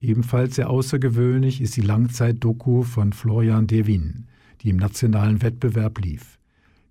[0.00, 4.26] Ebenfalls sehr außergewöhnlich ist die Langzeit-Doku von Florian Devin,
[4.60, 6.38] die im nationalen Wettbewerb lief.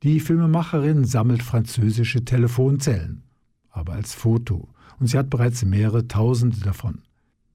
[0.01, 3.23] Die Filmemacherin sammelt französische Telefonzellen,
[3.69, 7.01] aber als Foto, und sie hat bereits mehrere Tausende davon.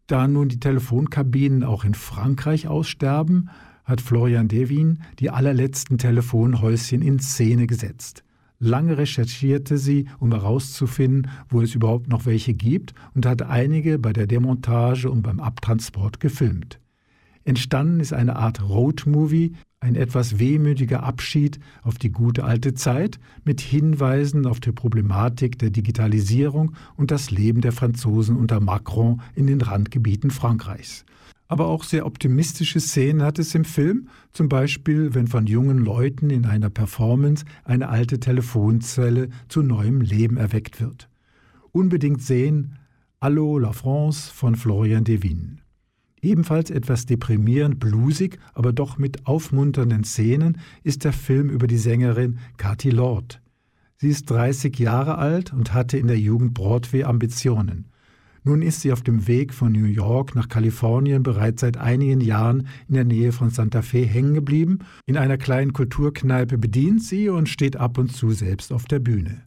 [0.06, 3.50] Da nun die Telefonkabinen auch in Frankreich aussterben,
[3.84, 8.22] hat Florian Devin die allerletzten Telefonhäuschen in Szene gesetzt.
[8.58, 14.12] Lange recherchierte sie, um herauszufinden, wo es überhaupt noch welche gibt und hat einige bei
[14.12, 16.80] der Demontage und beim Abtransport gefilmt.
[17.44, 23.60] Entstanden ist eine Art Roadmovie, ein etwas wehmütiger Abschied auf die gute alte Zeit mit
[23.60, 29.60] Hinweisen auf die Problematik der Digitalisierung und das Leben der Franzosen unter Macron in den
[29.60, 31.04] Randgebieten Frankreichs.
[31.48, 36.30] Aber auch sehr optimistische Szenen hat es im Film, zum Beispiel wenn von jungen Leuten
[36.30, 41.08] in einer Performance eine alte Telefonzelle zu neuem Leben erweckt wird.
[41.70, 42.78] Unbedingt sehen
[43.20, 45.60] Allo la France von Florian Devin.
[46.22, 52.38] Ebenfalls etwas deprimierend blusig, aber doch mit aufmunternden Szenen ist der Film über die Sängerin
[52.56, 53.40] Cathy Lord.
[53.98, 57.86] Sie ist 30 Jahre alt und hatte in der Jugend Broadway-Ambitionen.
[58.44, 62.68] Nun ist sie auf dem Weg von New York nach Kalifornien bereits seit einigen Jahren
[62.88, 64.78] in der Nähe von Santa Fe hängen geblieben.
[65.04, 69.42] In einer kleinen Kulturkneipe bedient sie und steht ab und zu selbst auf der Bühne.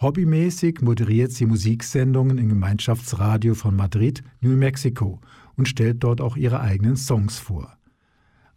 [0.00, 5.20] Hobbymäßig moderiert sie Musiksendungen im Gemeinschaftsradio von Madrid, New Mexico
[5.56, 7.76] und stellt dort auch ihre eigenen Songs vor.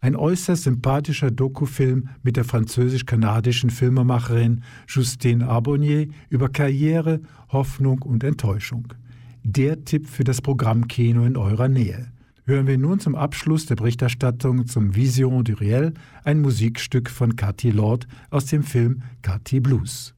[0.00, 8.94] Ein äußerst sympathischer Dokufilm mit der französisch-kanadischen Filmemacherin Justine Arbonnier über Karriere, Hoffnung und Enttäuschung.
[9.42, 12.12] Der Tipp für das Programmkino in eurer Nähe.
[12.44, 15.92] Hören wir nun zum Abschluss der Berichterstattung zum Vision du Réel
[16.24, 20.14] ein Musikstück von Cathy Lord aus dem Film Cathy Blues.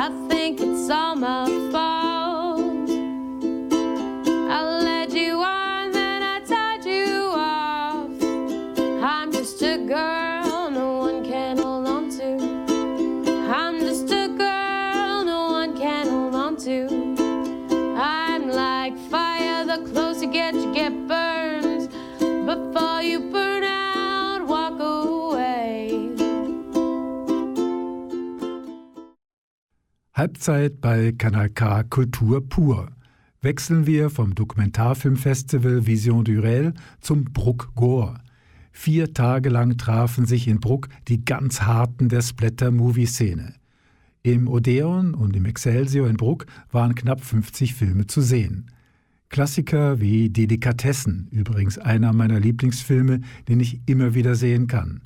[0.00, 2.07] I think it's all my fault.
[30.18, 32.88] Halbzeit bei Kanal K Kultur pur.
[33.40, 38.18] Wechseln wir vom Dokumentarfilmfestival Vision du zum Bruck Gore.
[38.72, 43.54] Vier Tage lang trafen sich in Bruck die ganz harten der Splatter-Movie-Szene.
[44.24, 48.72] Im Odeon und im Excelsior in Bruck waren knapp 50 Filme zu sehen.
[49.28, 55.00] Klassiker wie Delikatessen, übrigens einer meiner Lieblingsfilme, den ich immer wieder sehen kann.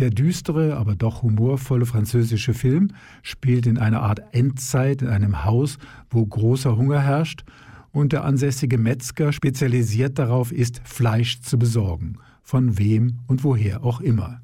[0.00, 2.88] Der düstere, aber doch humorvolle französische Film
[3.22, 5.76] spielt in einer Art Endzeit in einem Haus,
[6.08, 7.44] wo großer Hunger herrscht
[7.92, 14.00] und der ansässige Metzger spezialisiert darauf ist, Fleisch zu besorgen, von wem und woher auch
[14.00, 14.40] immer.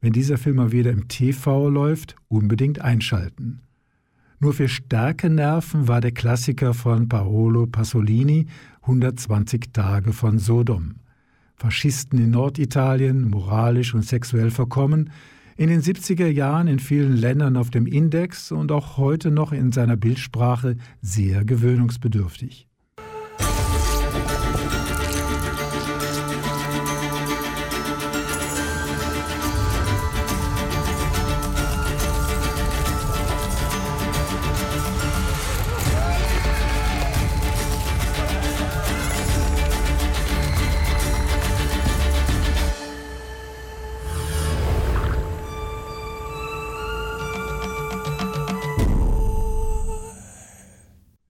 [0.00, 3.62] Wenn dieser Film mal wieder im TV läuft, unbedingt einschalten.
[4.38, 8.46] Nur für starke Nerven war der Klassiker von Paolo Pasolini
[8.82, 10.94] 120 Tage von Sodom.
[11.56, 15.10] Faschisten in Norditalien, moralisch und sexuell verkommen,
[15.56, 19.72] in den 70er Jahren in vielen Ländern auf dem Index und auch heute noch in
[19.72, 22.65] seiner Bildsprache sehr gewöhnungsbedürftig.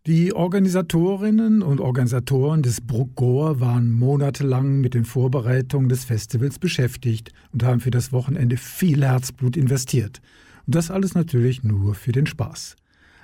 [0.06, 7.64] Die Organisatorinnen und Organisatoren des Bruckgor waren monatelang mit den Vorbereitungen des Festivals beschäftigt und
[7.64, 10.20] haben für das Wochenende viel Herzblut investiert.
[10.64, 12.76] Und das alles natürlich nur für den Spaß.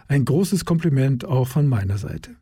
[0.08, 2.32] Ein großes Kompliment auch von meiner Seite.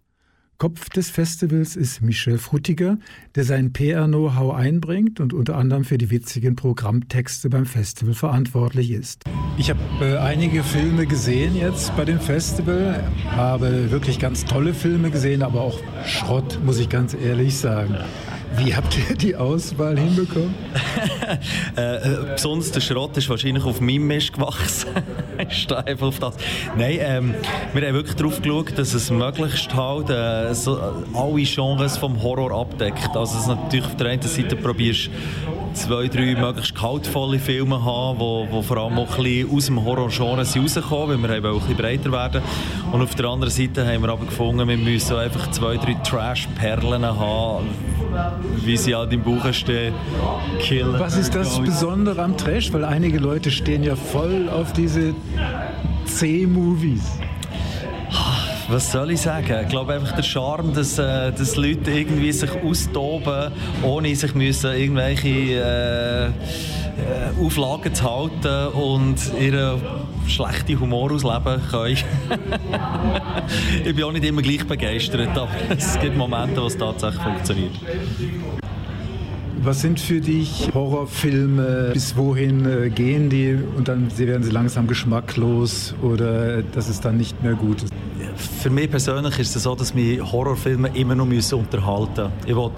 [0.60, 2.98] Kopf des Festivals ist Michel Frutiger,
[3.34, 9.24] der sein PR-Know-how einbringt und unter anderem für die witzigen Programmtexte beim Festival verantwortlich ist.
[9.56, 15.10] Ich habe äh, einige Filme gesehen jetzt bei dem Festival, habe wirklich ganz tolle Filme
[15.10, 17.96] gesehen, aber auch Schrott, muss ich ganz ehrlich sagen.
[18.56, 20.54] Wie habt ihr die Auswahl hinbekommen?
[21.76, 24.90] äh, äh, besonders der Schrott ist wahrscheinlich auf meinem Mist gewachsen.
[25.50, 26.36] stehe einfach auf das.
[26.76, 27.34] Nein, ähm,
[27.72, 30.80] wir haben wirklich darauf geschaut, dass es möglichst halt äh, so,
[31.14, 33.10] alle Genres vom Horror abdeckt.
[33.14, 35.10] Also dass natürlich auf der einen Seite probierst
[35.74, 39.84] zwei, drei möglichst kaltvolle Filme haben, wo, wo vor allem auch ein bisschen aus dem
[39.84, 42.42] Horror-Genre rauskommen, weil wir auch ein bisschen breiter werden.
[42.92, 47.04] Und auf der anderen Seite haben wir aber gefunden, wir müssen einfach zwei, drei Trash-Perlen
[47.04, 47.68] haben,
[48.64, 49.94] wie sie halt im Buch stehen.
[50.60, 50.98] Killer.
[50.98, 52.72] Was ist das Besondere am Trash?
[52.72, 55.14] Weil einige Leute stehen ja voll auf diese
[56.06, 57.18] C-Movies.
[58.68, 59.62] Was soll ich sagen?
[59.62, 63.50] Ich glaube einfach der Charme, dass, äh, dass Leute irgendwie sich austoben,
[63.82, 66.28] ohne sich müssen irgendwelche äh,
[66.98, 69.80] äh, Auflagen zu halten und ihren
[70.26, 71.96] schlechten Humor ausleben können.
[73.84, 77.72] ich bin auch nicht immer gleich begeistert, aber es gibt Momente, wo es tatsächlich funktioniert.
[79.62, 81.90] Was sind für dich Horrorfilme?
[81.92, 87.18] Bis wohin äh, gehen die und dann werden sie langsam geschmacklos oder dass es dann
[87.18, 87.92] nicht mehr gut ist?
[88.36, 92.46] Für mich persönlich ist es so, dass mich Horrorfilme immer noch unterhalten müssen.
[92.46, 92.70] Ich will,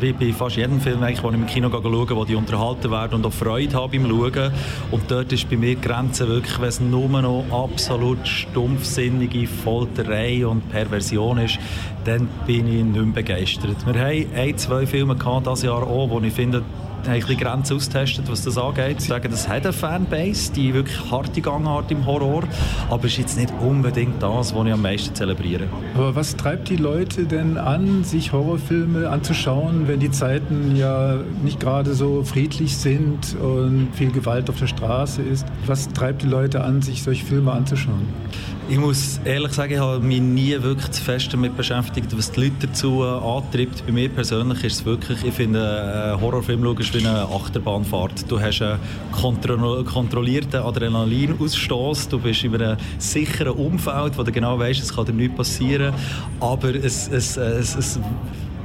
[0.00, 3.14] wie bei fast jedem Film, eigentlich, wo ich im Kino schaue, wo die unterhalten werden
[3.14, 4.52] und auch Freude habe beim Schauen.
[4.90, 10.46] Und dort ist bei mir die Grenze wirklich, wenn es nur noch absolut stumpfsinnige Folterei
[10.46, 11.58] und Perversion ist,
[12.04, 13.76] dann bin ich nicht mehr begeistert.
[13.86, 16.62] Wir haben ein, zwei Filme gehabt, dieses Jahr auch, wo ich finde,
[17.08, 19.00] haben ein Grenzen austestet, was das angeht.
[19.00, 22.44] Sie sagen, das hat eine Fanbase, die wirklich harte Gangart im Horror,
[22.90, 25.64] aber es ist jetzt nicht unbedingt das, was ich am meisten zelebriere.
[25.94, 31.60] Aber was treibt die Leute denn an, sich Horrorfilme anzuschauen, wenn die Zeiten ja nicht
[31.60, 35.46] gerade so friedlich sind und viel Gewalt auf der Straße ist?
[35.66, 38.08] Was treibt die Leute an, sich solche Filme anzuschauen?
[38.72, 42.44] Ich muss ehrlich sagen, ich habe mich nie wirklich zu fest damit beschäftigt, was die
[42.44, 43.84] Leute dazu antreibt.
[43.84, 48.30] Bei mir persönlich ist es wirklich, ich finde, ein Horrorfilm schauen wie eine Achterbahnfahrt.
[48.30, 48.78] Du hast einen
[49.12, 55.04] kontro kontrollierten Adrenalinausstoß, du bist in einem sicheren Umfeld, wo du genau weißt, es kann
[55.04, 55.92] dir nichts passieren,
[56.40, 58.00] aber es, es, es, es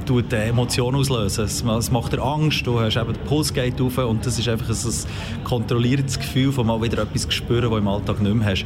[0.08, 1.44] tut Emotionen auslösen.
[1.44, 4.70] Es, macht dir Angst, du hast eben, der Puls geht auf und das ist einfach
[4.70, 8.64] ein, ein kontrolliertes Gefühl von mal wieder etwas spüren, du im Alltag nicht mehr hast.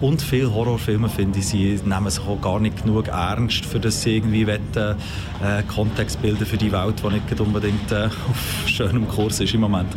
[0.00, 4.02] Und viele Horrorfilme, finde ich, sie nehmen sich auch gar nicht genug ernst, für das
[4.02, 9.06] sie irgendwie wollen, äh, Kontext bilden für die Welt, die nicht unbedingt äh, auf schönem
[9.06, 9.96] Kurs ist im Moment.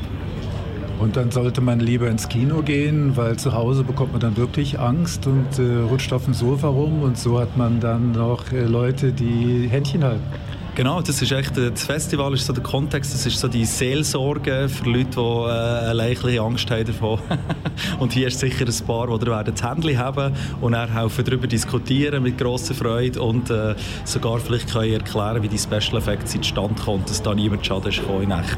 [1.00, 4.80] Und dann sollte man lieber ins Kino gehen, weil zu Hause bekommt man dann wirklich
[4.80, 8.66] Angst und äh, rutscht auf dem Sofa rum und so hat man dann noch äh,
[8.66, 10.53] Leute, die Händchen halten.
[10.76, 13.64] Genau, das ist echt, äh, das Festival ist so der Kontext, das ist so die
[13.64, 17.20] Seelsorge für Leute, die äh, eine leichte Angst haben davon.
[18.00, 21.46] und hier ist sicher ein paar, die werden das Handy haben und dann helfen darüber
[21.46, 26.82] diskutieren mit grosser Freude und äh, sogar vielleicht können erklären, wie die Special Effects zustande
[26.82, 28.58] kommen, dass da niemand Schaden ist in.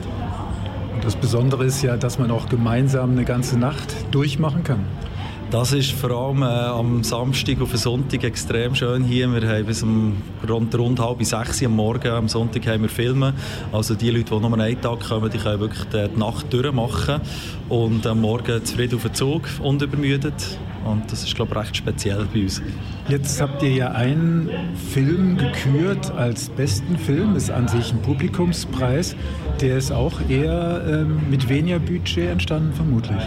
[0.94, 4.86] Und das Besondere ist ja, dass man auch gemeinsam eine ganze Nacht durchmachen kann.
[5.52, 9.32] Das ist vor allem äh, am Samstag auf den Sonntag extrem schön hier.
[9.32, 10.18] Wir haben bis um
[10.50, 13.34] rund, rund halb sechs am Morgen, am Sonntag haben wir Filme.
[13.72, 17.22] Also die Leute, die nur einen Tag kommen, die können wirklich die Nacht durchmachen
[17.70, 20.58] und am Morgen zufrieden auf den Zug, unübermüdet.
[20.84, 22.62] Und das ist, glaube ich, recht speziell bei uns.
[23.08, 24.50] Jetzt habt ihr ja einen
[24.92, 29.16] Film gekürt als besten Film, ist an sich ein Publikumspreis.
[29.62, 33.22] Der ist auch eher ähm, mit weniger Budget entstanden, vermutlich.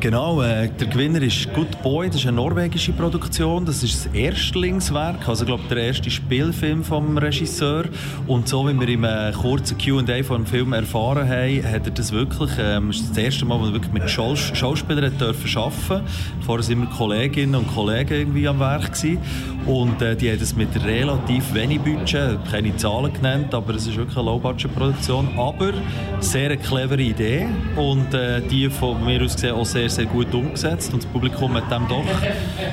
[0.00, 4.14] Genau, äh, der Gewinner ist Good Boy, das ist eine norwegische Produktion, das ist das
[4.14, 7.86] Erstlingswerk, also glaube der erste Spielfilm vom Regisseur
[8.28, 11.92] und so wie wir im äh, kurzen Q&A von dem Film erfahren haben, hat er
[11.92, 16.06] das wirklich, ähm, ist das erste Mal, wo er wirklich mit Schaus Schauspielern dürfen arbeiten.
[16.46, 19.18] Vorher sind wir Kolleginnen und Kollegen irgendwie am Werk gewesen.
[19.66, 23.96] und äh, die haben das mit relativ wenig Budget, keine Zahlen genannt, aber es ist
[23.96, 25.72] wirklich eine Low-Budget-Produktion, aber
[26.20, 27.46] sehr eine clevere Idee
[27.76, 31.54] und äh, die von mir aus gesehen auch sehr, sehr gut umgesetzt und das Publikum
[31.54, 32.04] hat dem doch,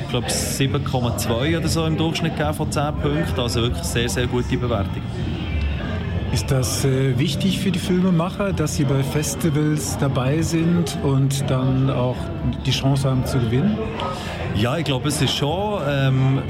[0.03, 4.27] ich glaube 7,2 oder so im Durchschnitt gegeben von 10 Punkten, also wirklich sehr, sehr
[4.27, 5.01] gute Bewertung.
[6.35, 11.89] Ist das äh, wichtig für die Filmemacher, dass sie bei Festivals dabei sind und dann
[11.89, 12.17] auch
[12.65, 13.77] die Chance haben zu gewinnen?
[14.57, 15.81] Ja, ich glaube, es ist schon.
[15.87, 16.41] Ähm,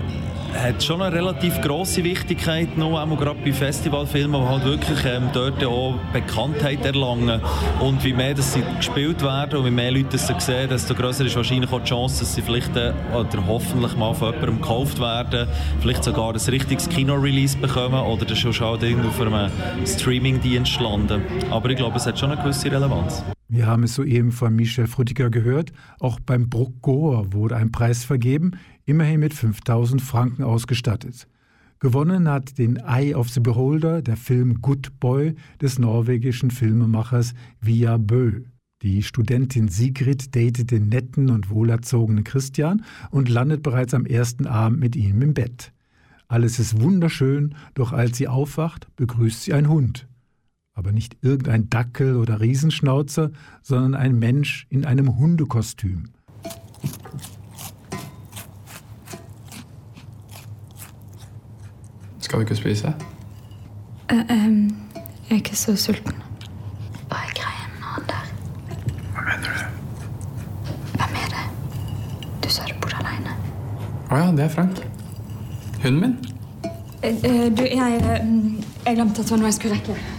[0.56, 5.30] hat schon eine relativ grosse Wichtigkeit noch, auch gerade bei Festivalfilmen, die halt wirklich ähm,
[5.34, 7.41] dort auch Bekanntheit erlangen.
[7.82, 11.26] Und wie mehr dass sie gespielt werden und wie mehr Leute das sehen, desto größer
[11.26, 14.99] ist wahrscheinlich auch die Chance, dass sie vielleicht äh, oder hoffentlich mal von jemandem gekauft
[14.99, 15.47] werden,
[15.82, 19.51] vielleicht sogar ein richtiges Kino-Release bekommen oder das schon halt irgendwo auf einem
[19.86, 21.22] Streaming-Dienst landen.
[21.51, 23.24] Aber ich glaube, es hat schon eine gewisse Relevanz.
[23.48, 25.72] Wir haben es soeben von Michel Frutiger gehört.
[26.00, 28.52] Auch beim Bruck Gore wurde ein Preis vergeben,
[28.86, 31.28] immerhin mit 5000 Franken ausgestattet.
[31.80, 37.98] Gewonnen hat den Eye of the Beholder der Film Good Boy des norwegischen Filmemachers Via
[37.98, 38.41] Bø.
[38.82, 44.80] Die Studentin Sigrid datet den netten und wohlerzogenen Christian und landet bereits am ersten Abend
[44.80, 45.72] mit ihm im Bett.
[46.28, 50.08] Alles ist wunderschön, doch als sie aufwacht, begrüßt sie ein Hund.
[50.78, 53.32] Aber nicht irgendein Dackel oder Riesenschnauzer,
[53.64, 56.10] sondern ein Mensch in einem Hundekostüm.
[62.20, 62.94] Skal vi ikke spise?
[64.12, 64.68] Uh, um,
[65.30, 66.14] jeg er ikke så sulten.
[67.08, 68.26] Hva er greia med han der?
[69.14, 69.64] Hva mener du?
[70.98, 71.46] Hvem er det?
[72.44, 73.38] Du sa du bodde alene.
[74.12, 74.84] Å ja, det er Frank.
[75.86, 76.18] Hunden min.
[77.06, 80.14] Uh, du, jeg, uh, jeg glemte at det var noe jeg skulle rekke.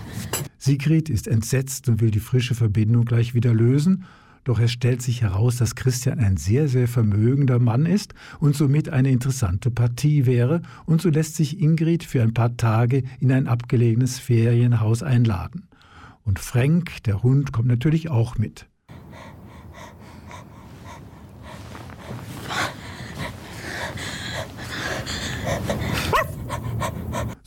[0.66, 4.04] Sigrid ist entsetzt und will die frische Verbindung gleich wieder lösen,
[4.42, 8.88] doch es stellt sich heraus, dass Christian ein sehr, sehr vermögender Mann ist und somit
[8.88, 13.46] eine interessante Partie wäre, und so lässt sich Ingrid für ein paar Tage in ein
[13.46, 15.68] abgelegenes Ferienhaus einladen.
[16.24, 18.66] Und Frank, der Hund, kommt natürlich auch mit.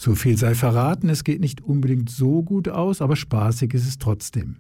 [0.09, 3.99] So viel sei verraten, es geht nicht unbedingt so gut aus, aber spaßig ist es
[3.99, 4.55] trotzdem.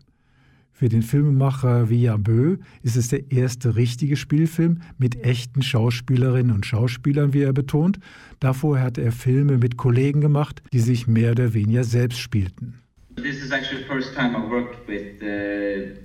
[0.71, 6.67] Für den Filmemacher Via Bö ist es der erste richtige Spielfilm mit echten Schauspielerinnen und
[6.67, 7.97] Schauspielern, wie er betont.
[8.39, 12.75] Davor hatte er Filme mit Kollegen gemacht, die sich mehr oder weniger selbst spielten.
[13.15, 15.95] This is actually the first time I worked with uh,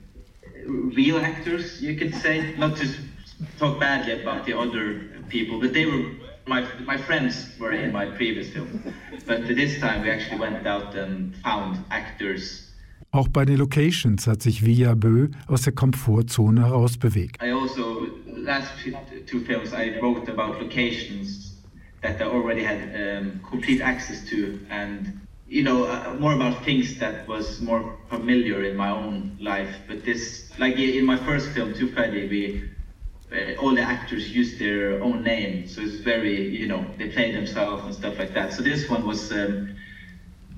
[0.96, 2.86] real actors, you could say, not to
[3.58, 8.06] talk badly about the other people, but they were my my friends were in my
[8.06, 8.94] previous film.
[9.26, 12.64] But this time we actually went out and found actors
[13.14, 17.40] auch bei den Locations hat sich Via Bö aus der Komfortzone herausbewegt.
[17.40, 18.72] I also, last
[19.26, 21.62] two films, I wrote about locations
[22.02, 26.98] that I already had um, complete access to and you know, uh, more about things
[26.98, 29.72] that was more familiar in my own life.
[29.86, 32.70] But this, like in my first film, Too Freddy, we
[33.32, 37.32] uh, all the actors used their own name, so it's very, you know, they play
[37.32, 38.52] themselves and stuff like that.
[38.52, 39.74] So this one was um,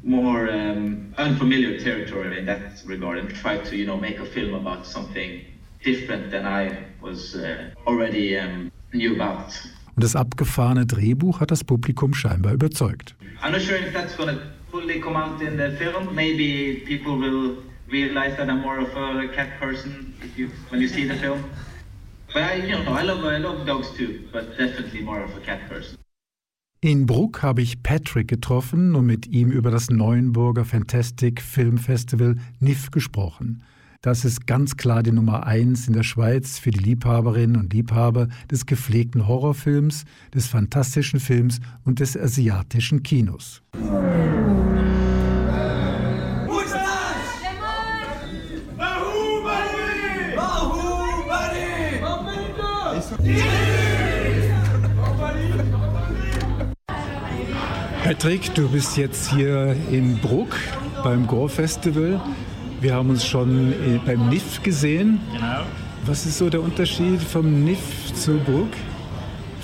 [0.02, 4.54] more um, unfamiliar territory in that regard and try to, you know, make a film
[4.54, 5.42] about something
[5.82, 9.52] different than I was uh, already um, knew about.
[9.98, 13.14] Das abgefahrene Drehbuch hat das Publikum scheinbar überzeugt.
[13.42, 16.14] I'm not sure if that's going to fully come out in the film.
[16.14, 17.56] Maybe people will
[17.88, 21.44] realize that I'm more of a cat person if you, when you see the film.
[26.80, 32.36] In Bruck habe ich Patrick getroffen und mit ihm über das Neuenburger Fantastic Film Festival
[32.60, 33.62] NIF gesprochen.
[34.02, 38.28] Das ist ganz klar die Nummer eins in der Schweiz für die Liebhaberinnen und Liebhaber
[38.50, 43.62] des gepflegten Horrorfilms, des fantastischen Films und des asiatischen Kinos.
[58.18, 60.56] Patrick, du bist jetzt hier in Bruck
[61.04, 62.18] beim Gore Festival.
[62.80, 63.74] Wir haben uns schon
[64.06, 65.20] beim NIF gesehen.
[65.34, 65.64] Genau.
[66.06, 68.70] Was ist so der Unterschied vom NIF zu Bruck?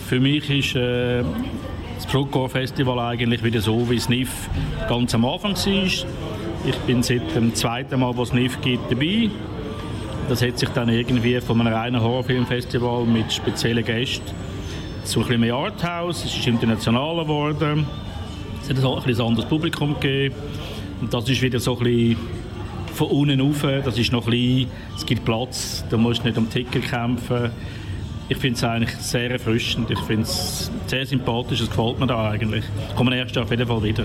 [0.07, 1.24] Für mich ist äh,
[1.96, 4.30] das Bruck Gore Festival eigentlich wieder so, wie das NIF
[4.86, 5.84] ganz am Anfang war.
[6.66, 9.30] Ich bin seit dem zweiten Mal, wo es NIF gibt, dabei.
[10.28, 14.30] Das hat sich dann irgendwie von einem reinen Horrorfilmfestival mit speziellen Gästen
[15.05, 16.26] zu ein bisschen mehr Arthouse.
[16.26, 17.86] Es ist internationaler geworden.
[18.62, 20.34] Es hat ein, ein anderes Publikum gegeben.
[21.00, 22.16] Und das ist wieder so ein bisschen
[22.94, 23.66] von unten rauf.
[23.84, 27.50] Das ist noch klein, es gibt Platz, da musst du nicht um Ticket kämpfen.
[28.28, 29.90] Ich finde es eigentlich sehr erfrischend.
[29.90, 32.64] Ich finde es sehr sympathisch, es gefällt mir da eigentlich.
[32.88, 34.04] Ich komme nächstes Jahr auf jeden Fall wieder.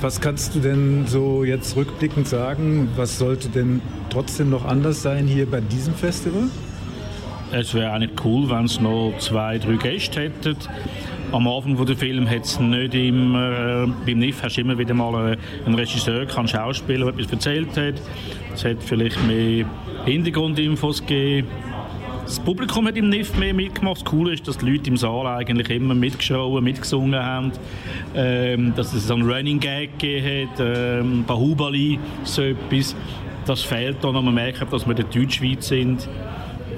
[0.00, 2.88] Was kannst du denn so jetzt rückblickend sagen?
[2.96, 3.80] Was sollte denn
[4.10, 6.44] trotzdem noch anders sein hier bei diesem Festival?
[7.52, 10.56] Es wäre eigentlich cool, wenn es noch zwei, drei Gäste hätten.
[11.32, 14.94] Am Anfang des Films hat es nicht immer, äh, beim NIF hast du immer wieder
[14.94, 17.94] mal äh, einen Regisseur, einen Schauspieler, der etwas erzählt hat.
[18.54, 19.66] Es hat vielleicht mehr
[20.04, 21.48] Hintergrundinfos gegeben.
[22.24, 23.98] Das Publikum hat im NIF mehr mitgemacht.
[23.98, 27.52] Das Coole ist, dass die Leute im Saal eigentlich immer mitgeschrien, mitgesungen haben.
[28.14, 32.94] Ähm, dass es so einen Running Gag gegeben hat, ähm, Bahubali, so etwas.
[33.46, 36.08] Das fehlt dann, man merkt, dass wir in der Deutschschweiz sind,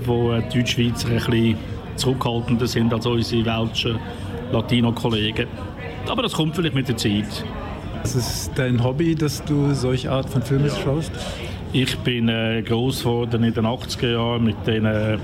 [0.04, 1.56] wo die Deutschschweizer ein bisschen
[1.96, 3.98] zurückhaltender sind als unsere welschen
[4.52, 5.46] Latino-Kollegen.
[6.08, 7.44] Aber das kommt vielleicht mit der Zeit.
[8.04, 11.12] Ist dein Hobby, dass du solche Art von Filmen schaust?
[11.72, 15.18] Ich bin äh, groß geworden in den 80er Jahren mit den äh,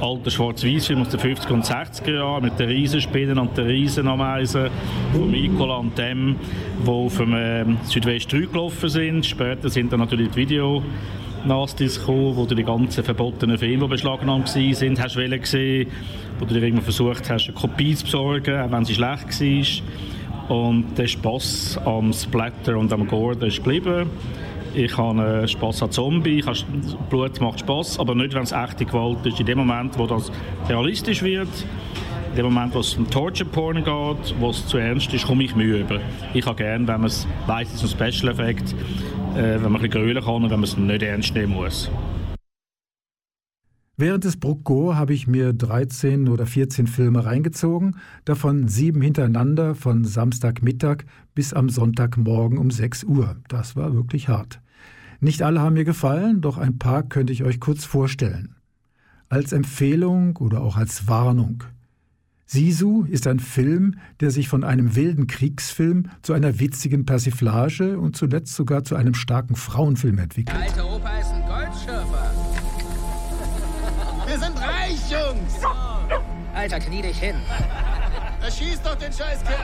[0.00, 4.70] alten Schwarz-Weiß-Filmen aus den 50er und 60er Jahren, mit den Riesenspinnen und den Riesenameisen
[5.12, 6.36] von Nicola und dem,
[6.84, 9.26] die auf dem äh, Südwest 3 gelaufen sind.
[9.26, 10.82] Später sind dann natürlich die Video
[11.44, 15.86] Nastis gekommen, wo du die ganzen verbotenen Filme, die beschlagnahmt waren, hast du gesehen,
[16.38, 20.56] wo du dir irgendwann versucht hast, eine Kopie zu besorgen, auch wenn sie schlecht war.
[20.56, 24.08] Und der Spass am Splatter und am Gore ist geblieben.
[24.74, 26.64] Ich habe Spass an Zombie, ich
[27.10, 29.40] Blut macht Spass, aber nicht, wenn es echte Gewalt ist.
[29.40, 30.30] In dem Moment, wo das
[30.68, 31.48] realistisch wird,
[32.30, 35.44] in dem Moment, wo es um Torture Porn geht, wo es zu ernst ist, komme
[35.44, 36.00] ich Mühe über.
[36.34, 38.74] Ich habe gerne, wenn man es weiss, es ist ein Special Effekt,
[39.34, 41.90] äh, wenn man ein bisschen kann und wenn man es nicht ernst nehmen muss.
[44.00, 50.04] Während des Bruckgo habe ich mir 13 oder 14 Filme reingezogen, davon sieben hintereinander von
[50.04, 50.98] Samstagmittag
[51.34, 53.34] bis am Sonntagmorgen um 6 Uhr.
[53.48, 54.60] Das war wirklich hart.
[55.18, 58.54] Nicht alle haben mir gefallen, doch ein paar könnte ich euch kurz vorstellen.
[59.28, 61.64] Als Empfehlung oder auch als Warnung.
[62.46, 68.16] Sisu ist ein Film, der sich von einem wilden Kriegsfilm zu einer witzigen Persiflage und
[68.16, 70.56] zuletzt sogar zu einem starken Frauenfilm entwickelt.
[70.56, 71.17] Alter Opa
[75.28, 75.54] Jungs.
[76.54, 77.36] Alter, knie dich hin.
[78.42, 79.58] Erschieß doch den Scheißkerl.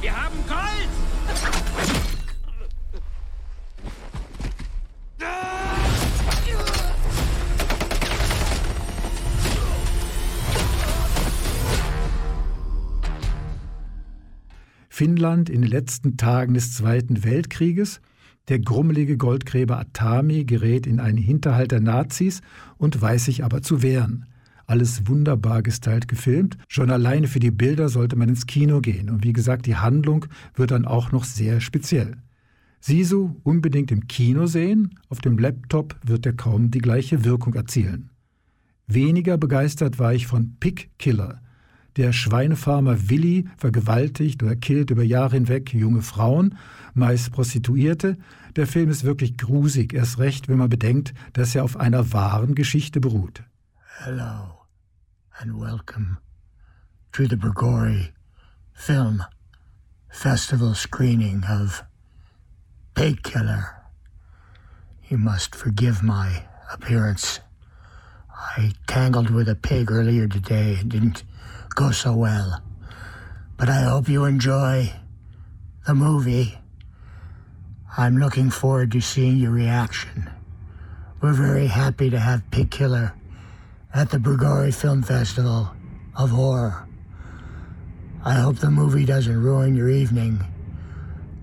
[0.00, 0.88] Wir haben Gold.
[14.90, 18.02] Finnland in den letzten Tagen des Zweiten Weltkrieges.
[18.48, 22.40] Der grummelige Goldgräber Atami gerät in einen Hinterhalt der Nazis
[22.76, 24.26] und weiß sich aber zu wehren.
[24.66, 26.56] Alles wunderbar gestylt gefilmt.
[26.66, 29.10] Schon alleine für die Bilder sollte man ins Kino gehen.
[29.10, 32.16] Und wie gesagt, die Handlung wird dann auch noch sehr speziell.
[32.80, 38.10] Sisu unbedingt im Kino sehen, auf dem Laptop wird er kaum die gleiche Wirkung erzielen.
[38.88, 41.41] Weniger begeistert war ich von Pick Killer,
[41.96, 46.56] der Schweinefarmer Willi vergewaltigt oder killt über Jahre hinweg junge Frauen,
[46.94, 48.16] meist Prostituierte.
[48.56, 52.54] Der Film ist wirklich grusig, erst recht, wenn man bedenkt, dass er auf einer wahren
[52.54, 53.42] Geschichte beruht.
[53.98, 54.60] Hello
[55.38, 56.18] and welcome
[57.12, 58.12] to the Bregori
[58.72, 59.22] Film
[60.08, 61.84] Festival screening of
[62.94, 63.64] Pig Killer.
[65.08, 67.40] You must forgive my appearance.
[68.56, 71.22] I tangled with a pig earlier today and didn't
[71.74, 72.62] go so well.
[73.56, 74.92] But I hope you enjoy
[75.86, 76.58] the movie.
[77.96, 80.30] I'm looking forward to seeing your reaction.
[81.20, 83.14] We're very happy to have Pig Killer
[83.94, 85.70] at the Brugori Film Festival
[86.16, 86.88] of horror.
[88.24, 90.40] I hope the movie doesn't ruin your evening.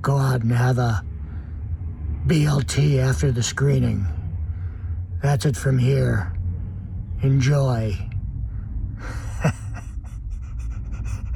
[0.02, 1.04] Go out and have a
[2.26, 4.06] BLT after the screening.
[5.22, 6.34] That's it from here.
[7.22, 8.09] Enjoy.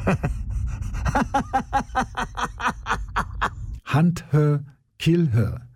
[3.93, 4.63] Hunt her,
[4.97, 5.67] kill her.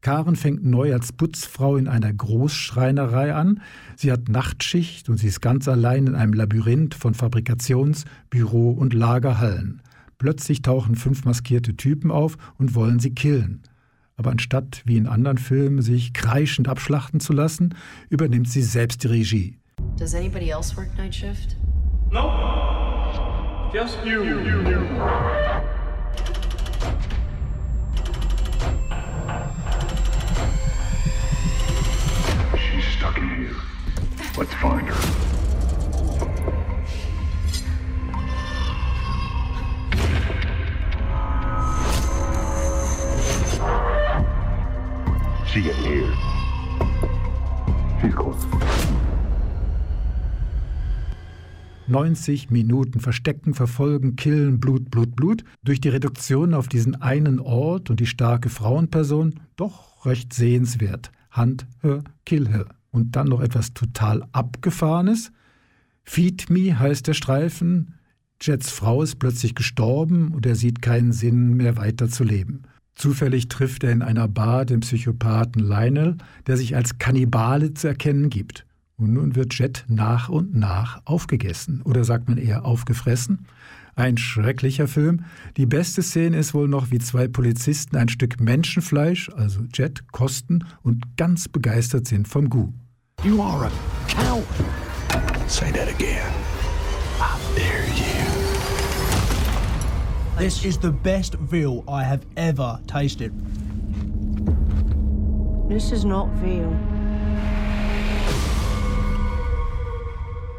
[0.00, 3.60] Karen fängt neu als Putzfrau in einer Großschreinerei an.
[3.96, 8.94] Sie hat Nachtschicht und sie ist ganz allein in einem Labyrinth von Fabrikations-, Büro- und
[8.94, 9.82] Lagerhallen.
[10.18, 13.62] Plötzlich tauchen fünf maskierte Typen auf und wollen sie killen.
[14.16, 17.74] Aber anstatt wie in anderen Filmen sich kreischend abschlachten zu lassen,
[18.08, 19.58] übernimmt sie selbst die Regie.
[19.98, 21.56] Does anybody else work night shift?
[22.10, 22.95] No.
[23.72, 24.24] Just you.
[32.56, 33.56] She's stuck in here.
[34.38, 34.94] Let's find her.
[45.46, 46.14] She in here.
[48.00, 49.05] She's close.
[51.88, 55.44] 90 Minuten verstecken, verfolgen, killen, Blut, Blut, Blut.
[55.62, 61.10] Durch die Reduktion auf diesen einen Ort und die starke Frauenperson doch recht sehenswert.
[61.30, 62.66] Hand, her, kill her.
[62.90, 65.32] Und dann noch etwas total Abgefahrenes.
[66.04, 67.94] Feed Me heißt der Streifen.
[68.40, 72.62] Jets Frau ist plötzlich gestorben und er sieht keinen Sinn mehr weiter zu leben.
[72.94, 76.16] Zufällig trifft er in einer Bar den Psychopathen Lionel,
[76.46, 78.66] der sich als Kannibale zu erkennen gibt.
[78.98, 81.82] Und nun wird Jet nach und nach aufgegessen.
[81.82, 83.46] Oder sagt man eher aufgefressen?
[83.94, 85.24] Ein schrecklicher Film.
[85.58, 90.64] Die beste Szene ist wohl noch, wie zwei Polizisten ein Stück Menschenfleisch, also Jet, kosten
[90.82, 92.72] und ganz begeistert sind vom Gu.
[93.22, 93.70] You are a
[94.08, 94.44] coward.
[95.46, 96.32] Say that again.
[97.20, 98.16] I dare you.
[100.38, 103.32] This is the best veal I have ever tasted.
[105.68, 106.95] This is not veal.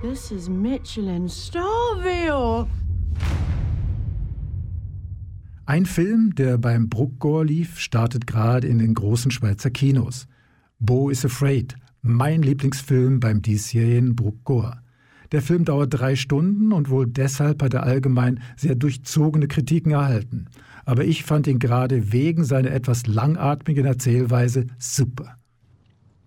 [0.01, 2.67] This is Michelin star.
[5.65, 10.27] Ein Film, der beim Bruckgor lief, startet gerade in den großen Schweizer Kinos.
[10.79, 14.81] Bo is Afraid, mein Lieblingsfilm beim diesjährigen Bruckgor.
[15.31, 20.45] Der Film dauert drei Stunden und wohl deshalb hat er allgemein sehr durchzogene Kritiken erhalten.
[20.85, 25.39] Aber ich fand ihn gerade wegen seiner etwas langatmigen Erzählweise super.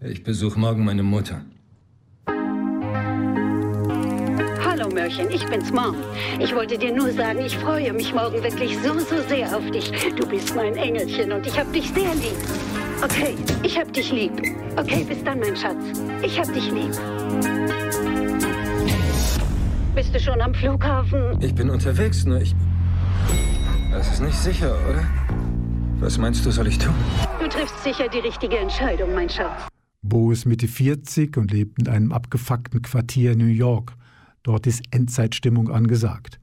[0.01, 1.45] Ich besuche morgen meine Mutter.
[4.81, 5.95] Hallo Mörchen, ich bin's Mom.
[6.39, 9.93] Ich wollte dir nur sagen, ich freue mich morgen wirklich so, so sehr auf dich.
[10.16, 12.39] Du bist mein Engelchen und ich hab dich sehr lieb.
[13.03, 14.33] Okay, ich hab dich lieb.
[14.76, 15.76] Okay, bis dann, mein Schatz.
[16.22, 16.93] Ich hab dich lieb.
[19.95, 21.39] Bist du schon am Flughafen?
[21.43, 22.55] Ich bin unterwegs, nur ich.
[23.91, 25.05] Das ist nicht sicher, oder?
[25.99, 26.95] Was meinst du, soll ich tun?
[27.39, 29.61] Du triffst sicher die richtige Entscheidung, mein Schatz.
[30.01, 33.93] Bo ist Mitte 40 und lebt in einem abgefuckten Quartier in New York.
[34.43, 36.41] Dort ist Endzeitstimmung angesagt.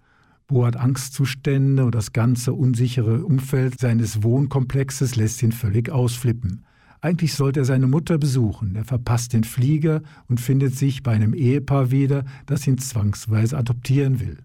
[0.47, 6.63] Bo hat Angstzustände und das ganze unsichere Umfeld seines Wohnkomplexes lässt ihn völlig ausflippen.
[7.01, 8.75] Eigentlich sollte er seine Mutter besuchen.
[8.75, 14.19] Er verpasst den Flieger und findet sich bei einem Ehepaar wieder, das ihn zwangsweise adoptieren
[14.19, 14.39] will.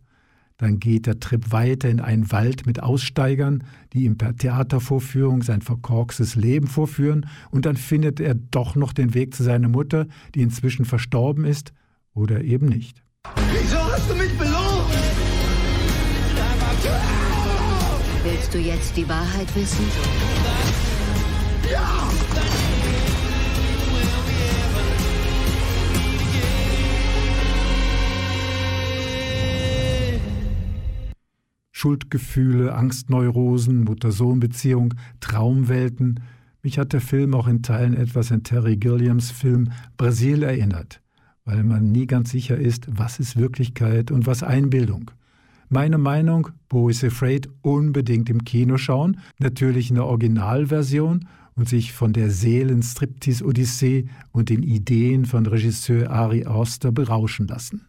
[0.58, 5.62] Dann geht der Trip weiter in einen Wald mit Aussteigern, die ihm per Theatervorführung sein
[5.62, 10.42] verkorkstes Leben vorführen, und dann findet er doch noch den Weg zu seiner Mutter, die
[10.42, 11.72] inzwischen verstorben ist,
[12.14, 13.02] oder eben nicht.
[13.72, 14.52] Wieso hast du mich belogen?
[18.24, 19.84] Willst du jetzt die Wahrheit wissen?
[21.70, 22.08] Ja!
[31.72, 36.20] Schuldgefühle, Angstneurosen, Mutter-Sohn-Beziehung, Traumwelten.
[36.62, 41.01] Mich hat der Film auch in Teilen etwas an Terry Gilliams Film Brasil erinnert,
[41.44, 45.10] weil man nie ganz sicher ist, was ist Wirklichkeit und was Einbildung.
[45.68, 51.92] Meine Meinung, Bo is Afraid unbedingt im Kino schauen, natürlich in der Originalversion und sich
[51.92, 57.86] von der Seelenstriptease-Odyssee und den Ideen von Regisseur Ari Auster berauschen lassen.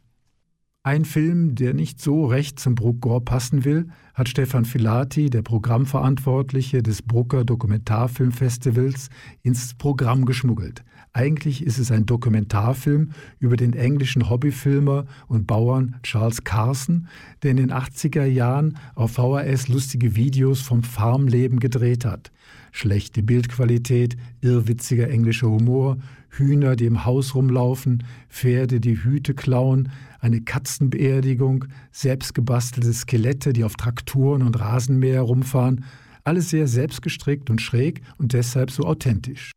[0.86, 6.84] Ein Film, der nicht so recht zum Bruck-Gore passen will, hat Stefan Filati, der Programmverantwortliche
[6.84, 9.10] des Brucker Dokumentarfilmfestivals,
[9.44, 10.84] ins Programm geschmuggelt.
[11.14, 17.08] Eigentlich ist es ein Dokumentarfilm über den englischen Hobbyfilmer und Bauern Charles Carson,
[17.44, 22.34] der in den 80er Jahren auf VHS lustige Videos vom Farmleben gedreht hat.
[22.74, 25.98] Schlechte Bildqualität, irrwitziger englischer Humor,
[26.30, 29.90] Hühner, die im Haus rumlaufen, Pferde, die Hüte klauen,
[30.24, 35.84] eine Katzenbeerdigung, selbstgebastelte Skelette, die auf Traktoren und Rasenmäher rumfahren,
[36.24, 39.51] alles sehr selbstgestrickt und schräg und deshalb so authentisch.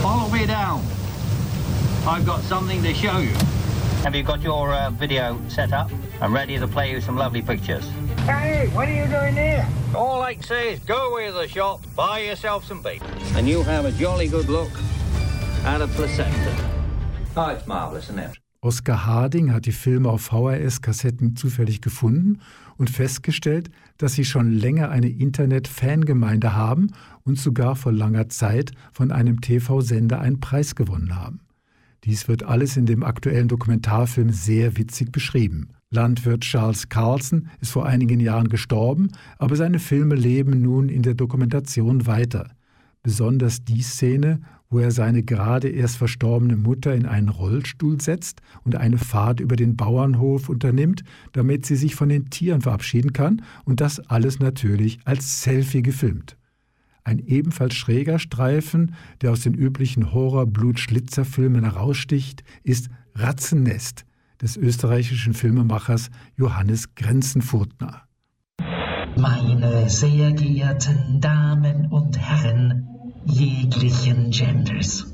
[0.00, 0.80] Follow me down.
[2.06, 3.34] I've got something to show you.
[4.04, 5.90] Have you got your uh, video set up?
[6.20, 7.84] I'm ready to play you some lovely pictures.
[8.26, 9.66] Hey, what are you doing there?
[9.96, 13.02] All I can say is go away to the shop, buy yourself some beef,
[13.36, 14.70] and you'll have a jolly good look
[15.64, 16.52] at a placenta.
[17.36, 18.38] Oh, it's marvellous, isn't it?
[18.64, 22.38] Oskar Harding hat die Filme auf VHS-Kassetten zufällig gefunden
[22.76, 26.92] und festgestellt, dass sie schon länger eine Internet-Fangemeinde haben
[27.24, 31.40] und sogar vor langer Zeit von einem TV-Sender einen Preis gewonnen haben.
[32.04, 35.70] Dies wird alles in dem aktuellen Dokumentarfilm sehr witzig beschrieben.
[35.90, 41.14] Landwirt Charles Carlson ist vor einigen Jahren gestorben, aber seine Filme leben nun in der
[41.14, 42.50] Dokumentation weiter.
[43.02, 44.40] Besonders die Szene,
[44.72, 49.54] wo er seine gerade erst verstorbene Mutter in einen Rollstuhl setzt und eine Fahrt über
[49.54, 54.98] den Bauernhof unternimmt, damit sie sich von den Tieren verabschieden kann und das alles natürlich
[55.04, 56.38] als Selfie gefilmt.
[57.04, 64.06] Ein ebenfalls schräger Streifen, der aus den üblichen Horror-Blut-Schlitzer-Filmen heraussticht, ist Ratzennest
[64.40, 68.02] des österreichischen Filmemachers Johannes Grenzenfurtner.
[69.16, 72.91] Meine sehr geehrten Damen und Herren
[73.24, 75.06] jeglichen Genders.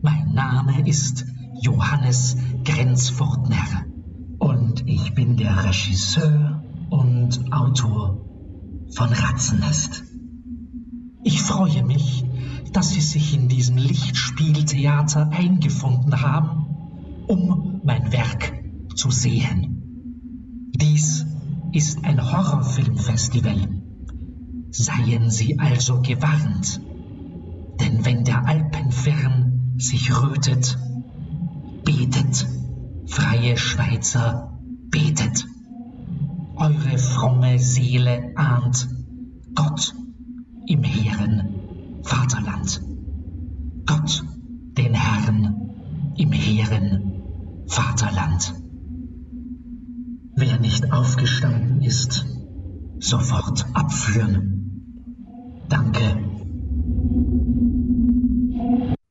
[0.00, 1.26] Mein Name ist
[1.62, 3.84] Johannes Grenzfurtner
[4.38, 8.24] und ich bin der Regisseur und Autor
[8.90, 10.04] von Ratzennest.
[11.24, 12.24] Ich freue mich,
[12.72, 16.66] dass Sie sich in diesem Lichtspieltheater eingefunden haben,
[17.26, 18.52] um mein Werk
[18.94, 20.70] zu sehen.
[20.80, 21.26] Dies
[21.72, 23.77] ist ein Horrorfilmfestival.
[24.70, 26.80] Seien Sie also gewarnt,
[27.80, 30.78] denn wenn der Alpenfirn sich rötet,
[31.84, 32.46] betet,
[33.06, 34.58] freie Schweizer,
[34.90, 35.46] betet.
[36.56, 38.88] Eure fromme Seele ahnt
[39.54, 39.94] Gott
[40.66, 42.82] im hehren Vaterland.
[43.86, 44.22] Gott,
[44.76, 47.22] den Herrn im hehren
[47.68, 48.54] Vaterland.
[50.36, 52.26] Wer nicht aufgestanden ist,
[52.98, 54.57] sofort abführen.
[55.68, 56.28] Danke.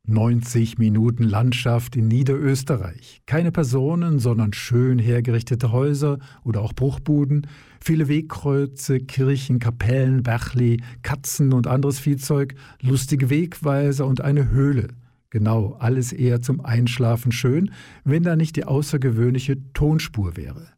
[0.10, 3.22] 90 Minuten Landschaft in Niederösterreich.
[3.26, 7.46] Keine Personen, sondern schön hergerichtete Häuser oder auch Bruchbuden,
[7.82, 14.88] viele Wegkreuze, Kirchen, Kapellen, Bächli, Katzen und anderes Viehzeug, lustige Wegweiser und eine Höhle.
[15.30, 17.72] Genau, alles eher zum Einschlafen schön,
[18.06, 20.77] wenn da nicht die außergewöhnliche Tonspur wäre.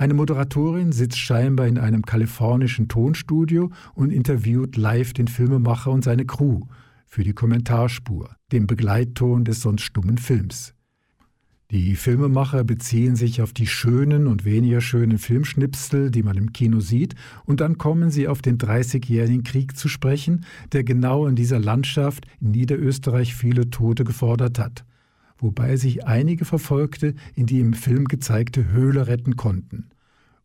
[0.00, 6.24] Eine Moderatorin sitzt scheinbar in einem kalifornischen Tonstudio und interviewt live den Filmemacher und seine
[6.24, 6.60] Crew
[7.04, 10.72] für die Kommentarspur, dem Begleitton des sonst stummen Films.
[11.72, 16.78] Die Filmemacher beziehen sich auf die schönen und weniger schönen Filmschnipsel, die man im Kino
[16.78, 21.58] sieht, und dann kommen sie auf den Dreißigjährigen Krieg zu sprechen, der genau in dieser
[21.58, 24.84] Landschaft in Niederösterreich viele Tote gefordert hat
[25.38, 29.90] wobei sich einige Verfolgte in die im Film gezeigte Höhle retten konnten.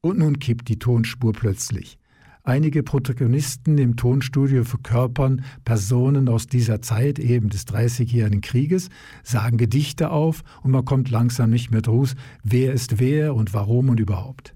[0.02, 1.98] Und nun kippt die Tonspur plötzlich.
[2.46, 8.90] Einige Protagonisten im Tonstudio verkörpern Personen aus dieser Zeit, eben des Dreißigjährigen Krieges,
[9.24, 13.88] sagen Gedichte auf und man kommt langsam nicht mehr draus, wer ist wer und warum
[13.88, 14.54] und überhaupt.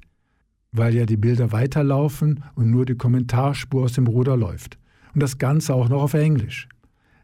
[0.74, 4.78] Weil ja die Bilder weiterlaufen und nur die Kommentarspur aus dem Ruder läuft.
[5.14, 6.68] Und das Ganze auch noch auf Englisch.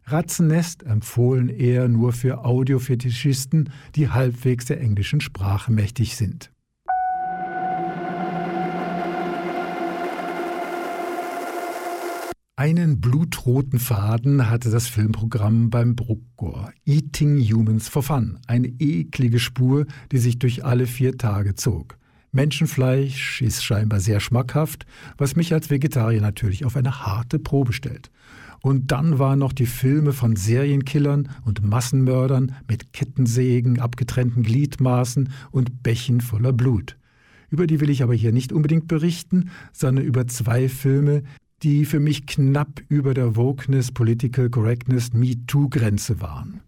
[0.06, 6.52] Ratzennest empfohlen eher nur für Audiofetischisten, die halbwegs der englischen Sprache mächtig sind.
[12.56, 16.72] Einen blutroten Faden hatte das Filmprogramm beim Bruckgor.
[16.86, 18.40] Eating Humans for Fun.
[18.46, 21.98] Eine eklige Spur, die sich durch alle vier Tage zog.
[22.34, 24.86] Menschenfleisch ist scheinbar sehr schmackhaft,
[25.18, 28.10] was mich als Vegetarier natürlich auf eine harte Probe stellt.
[28.62, 35.84] Und dann waren noch die Filme von Serienkillern und Massenmördern mit Kettensägen, abgetrennten Gliedmaßen und
[35.84, 36.98] Bächen voller Blut.
[37.52, 41.22] Über die will ich aber hier nicht unbedingt berichten, sondern über zwei Filme,
[41.62, 46.62] die für mich knapp über der Wokeness, Political Correctness, MeToo-Grenze waren.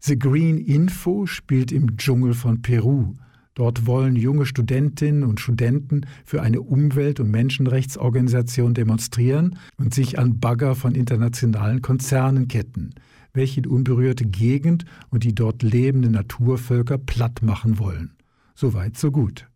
[0.00, 3.14] The Green Info spielt im Dschungel von Peru,
[3.56, 10.38] Dort wollen junge Studentinnen und Studenten für eine Umwelt- und Menschenrechtsorganisation demonstrieren und sich an
[10.38, 12.90] Bagger von internationalen Konzernen ketten,
[13.32, 18.12] welche die unberührte Gegend und die dort lebenden Naturvölker platt machen wollen.
[18.54, 19.48] Soweit, so gut.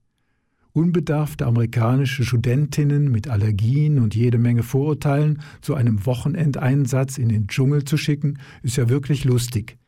[0.72, 7.84] Unbedarfte amerikanische Studentinnen mit Allergien und jede Menge Vorurteilen zu einem Wochenendeinsatz in den Dschungel
[7.84, 9.79] zu schicken, ist ja wirklich lustig.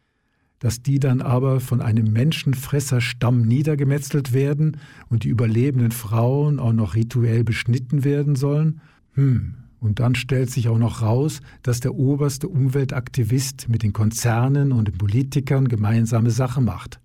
[0.62, 4.76] Dass die dann aber von einem Menschenfresserstamm niedergemetzelt werden
[5.08, 8.80] und die überlebenden Frauen auch noch rituell beschnitten werden sollen?
[9.14, 14.70] Hm, und dann stellt sich auch noch raus, dass der oberste Umweltaktivist mit den Konzernen
[14.70, 17.00] und den Politikern gemeinsame Sache macht.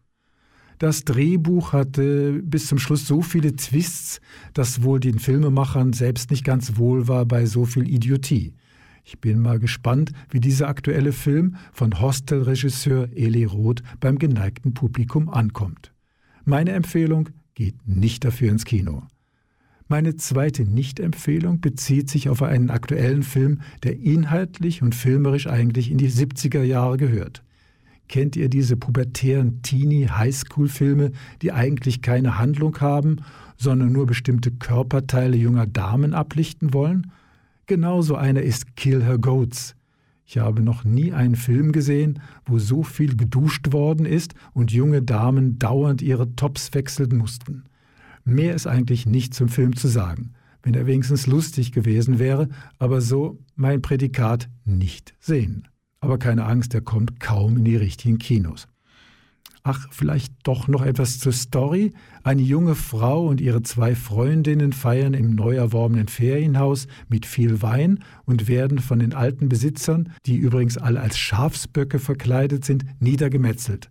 [0.78, 4.22] Das Drehbuch hatte bis zum Schluss so viele Twists,
[4.54, 8.54] dass wohl den Filmemachern selbst nicht ganz wohl war bei so viel Idiotie.
[9.10, 15.30] Ich bin mal gespannt, wie dieser aktuelle Film von Hostel-Regisseur Eli Roth beim geneigten Publikum
[15.30, 15.94] ankommt.
[16.44, 19.04] Meine Empfehlung geht nicht dafür ins Kino.
[19.88, 25.98] Meine zweite Nicht-Empfehlung bezieht sich auf einen aktuellen Film, der inhaltlich und filmerisch eigentlich in
[25.98, 27.44] die 70er Jahre gehört.
[28.10, 33.22] Kennt ihr diese pubertären Teenie-Highschool-Filme, die eigentlich keine Handlung haben,
[33.56, 37.10] sondern nur bestimmte Körperteile junger Damen ablichten wollen?
[37.68, 39.76] Genauso einer ist Kill Her Goats.
[40.26, 45.02] Ich habe noch nie einen Film gesehen, wo so viel geduscht worden ist und junge
[45.02, 47.66] Damen dauernd ihre Tops wechseln mussten.
[48.24, 50.32] Mehr ist eigentlich nicht zum Film zu sagen,
[50.64, 52.48] wenn er wenigstens lustig gewesen wäre,
[52.80, 55.68] aber so mein Prädikat nicht sehen.
[56.00, 58.70] Aber keine Angst, er kommt kaum in die richtigen Kinos.
[59.70, 61.92] Ach, vielleicht doch noch etwas zur Story.
[62.24, 68.02] Eine junge Frau und ihre zwei Freundinnen feiern im neu erworbenen Ferienhaus mit viel Wein
[68.24, 73.90] und werden von den alten Besitzern, die übrigens alle als Schafsböcke verkleidet sind, niedergemetzelt.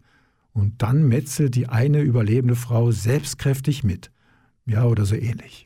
[0.55, 4.11] Und dann metzelt die eine überlebende Frau selbstkräftig mit.
[4.65, 5.66] Ja, oder so ähnlich.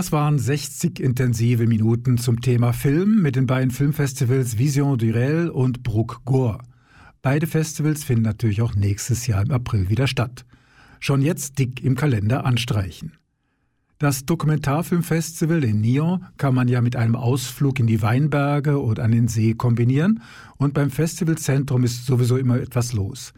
[0.00, 5.48] Das waren 60 intensive Minuten zum Thema Film mit den beiden Filmfestivals Vision du Réel
[5.48, 6.60] und Bruck Gore.
[7.20, 10.46] Beide Festivals finden natürlich auch nächstes Jahr im April wieder statt.
[11.00, 13.12] Schon jetzt dick im Kalender anstreichen.
[13.98, 19.10] Das Dokumentarfilmfestival in Nyon kann man ja mit einem Ausflug in die Weinberge oder an
[19.10, 20.22] den See kombinieren
[20.56, 23.34] und beim Festivalzentrum ist sowieso immer etwas los.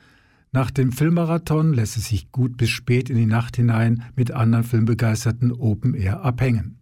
[0.54, 4.64] Nach dem Filmmarathon lässt es sich gut bis spät in die Nacht hinein mit anderen
[4.64, 6.76] Filmbegeisterten Open Air abhängen.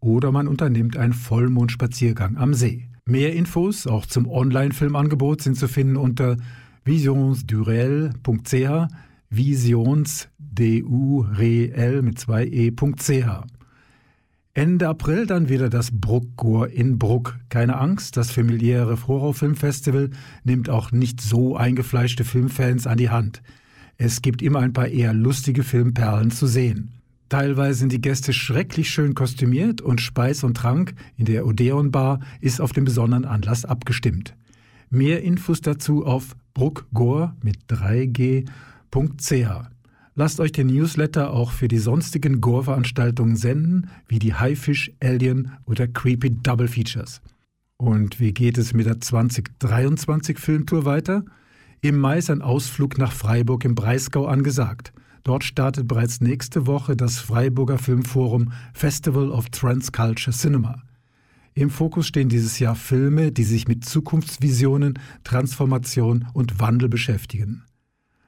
[0.00, 2.88] Oder man unternimmt einen Vollmondspaziergang am See.
[3.04, 6.38] Mehr Infos, auch zum Online-Filmangebot, sind zu finden unter
[6.84, 8.88] visionsdurel.ch,
[9.28, 13.10] visionsdurel mit zwei e.ch.
[14.56, 17.40] Ende April dann wieder das Bruckgur in Bruck.
[17.48, 20.10] Keine Angst, das familiäre Horrorfilmfestival
[20.44, 23.42] nimmt auch nicht so eingefleischte Filmfans an die Hand.
[23.96, 26.92] Es gibt immer ein paar eher lustige Filmperlen zu sehen.
[27.28, 32.20] Teilweise sind die Gäste schrecklich schön kostümiert und Speis und Trank in der Odeon Bar
[32.40, 34.36] ist auf den besonderen Anlass abgestimmt.
[34.88, 38.46] Mehr Infos dazu auf bruckgor mit 3g.ch.
[40.16, 45.88] Lasst euch den Newsletter auch für die sonstigen Gore-Veranstaltungen senden, wie die Haifisch, Alien oder
[45.88, 47.20] Creepy Double Features.
[47.78, 51.24] Und wie geht es mit der 2023 Filmtour weiter?
[51.80, 54.92] Im Mai ist ein Ausflug nach Freiburg im Breisgau angesagt.
[55.24, 60.82] Dort startet bereits nächste Woche das Freiburger Filmforum Festival of Transculture Cinema.
[61.54, 67.64] Im Fokus stehen dieses Jahr Filme, die sich mit Zukunftsvisionen, Transformation und Wandel beschäftigen.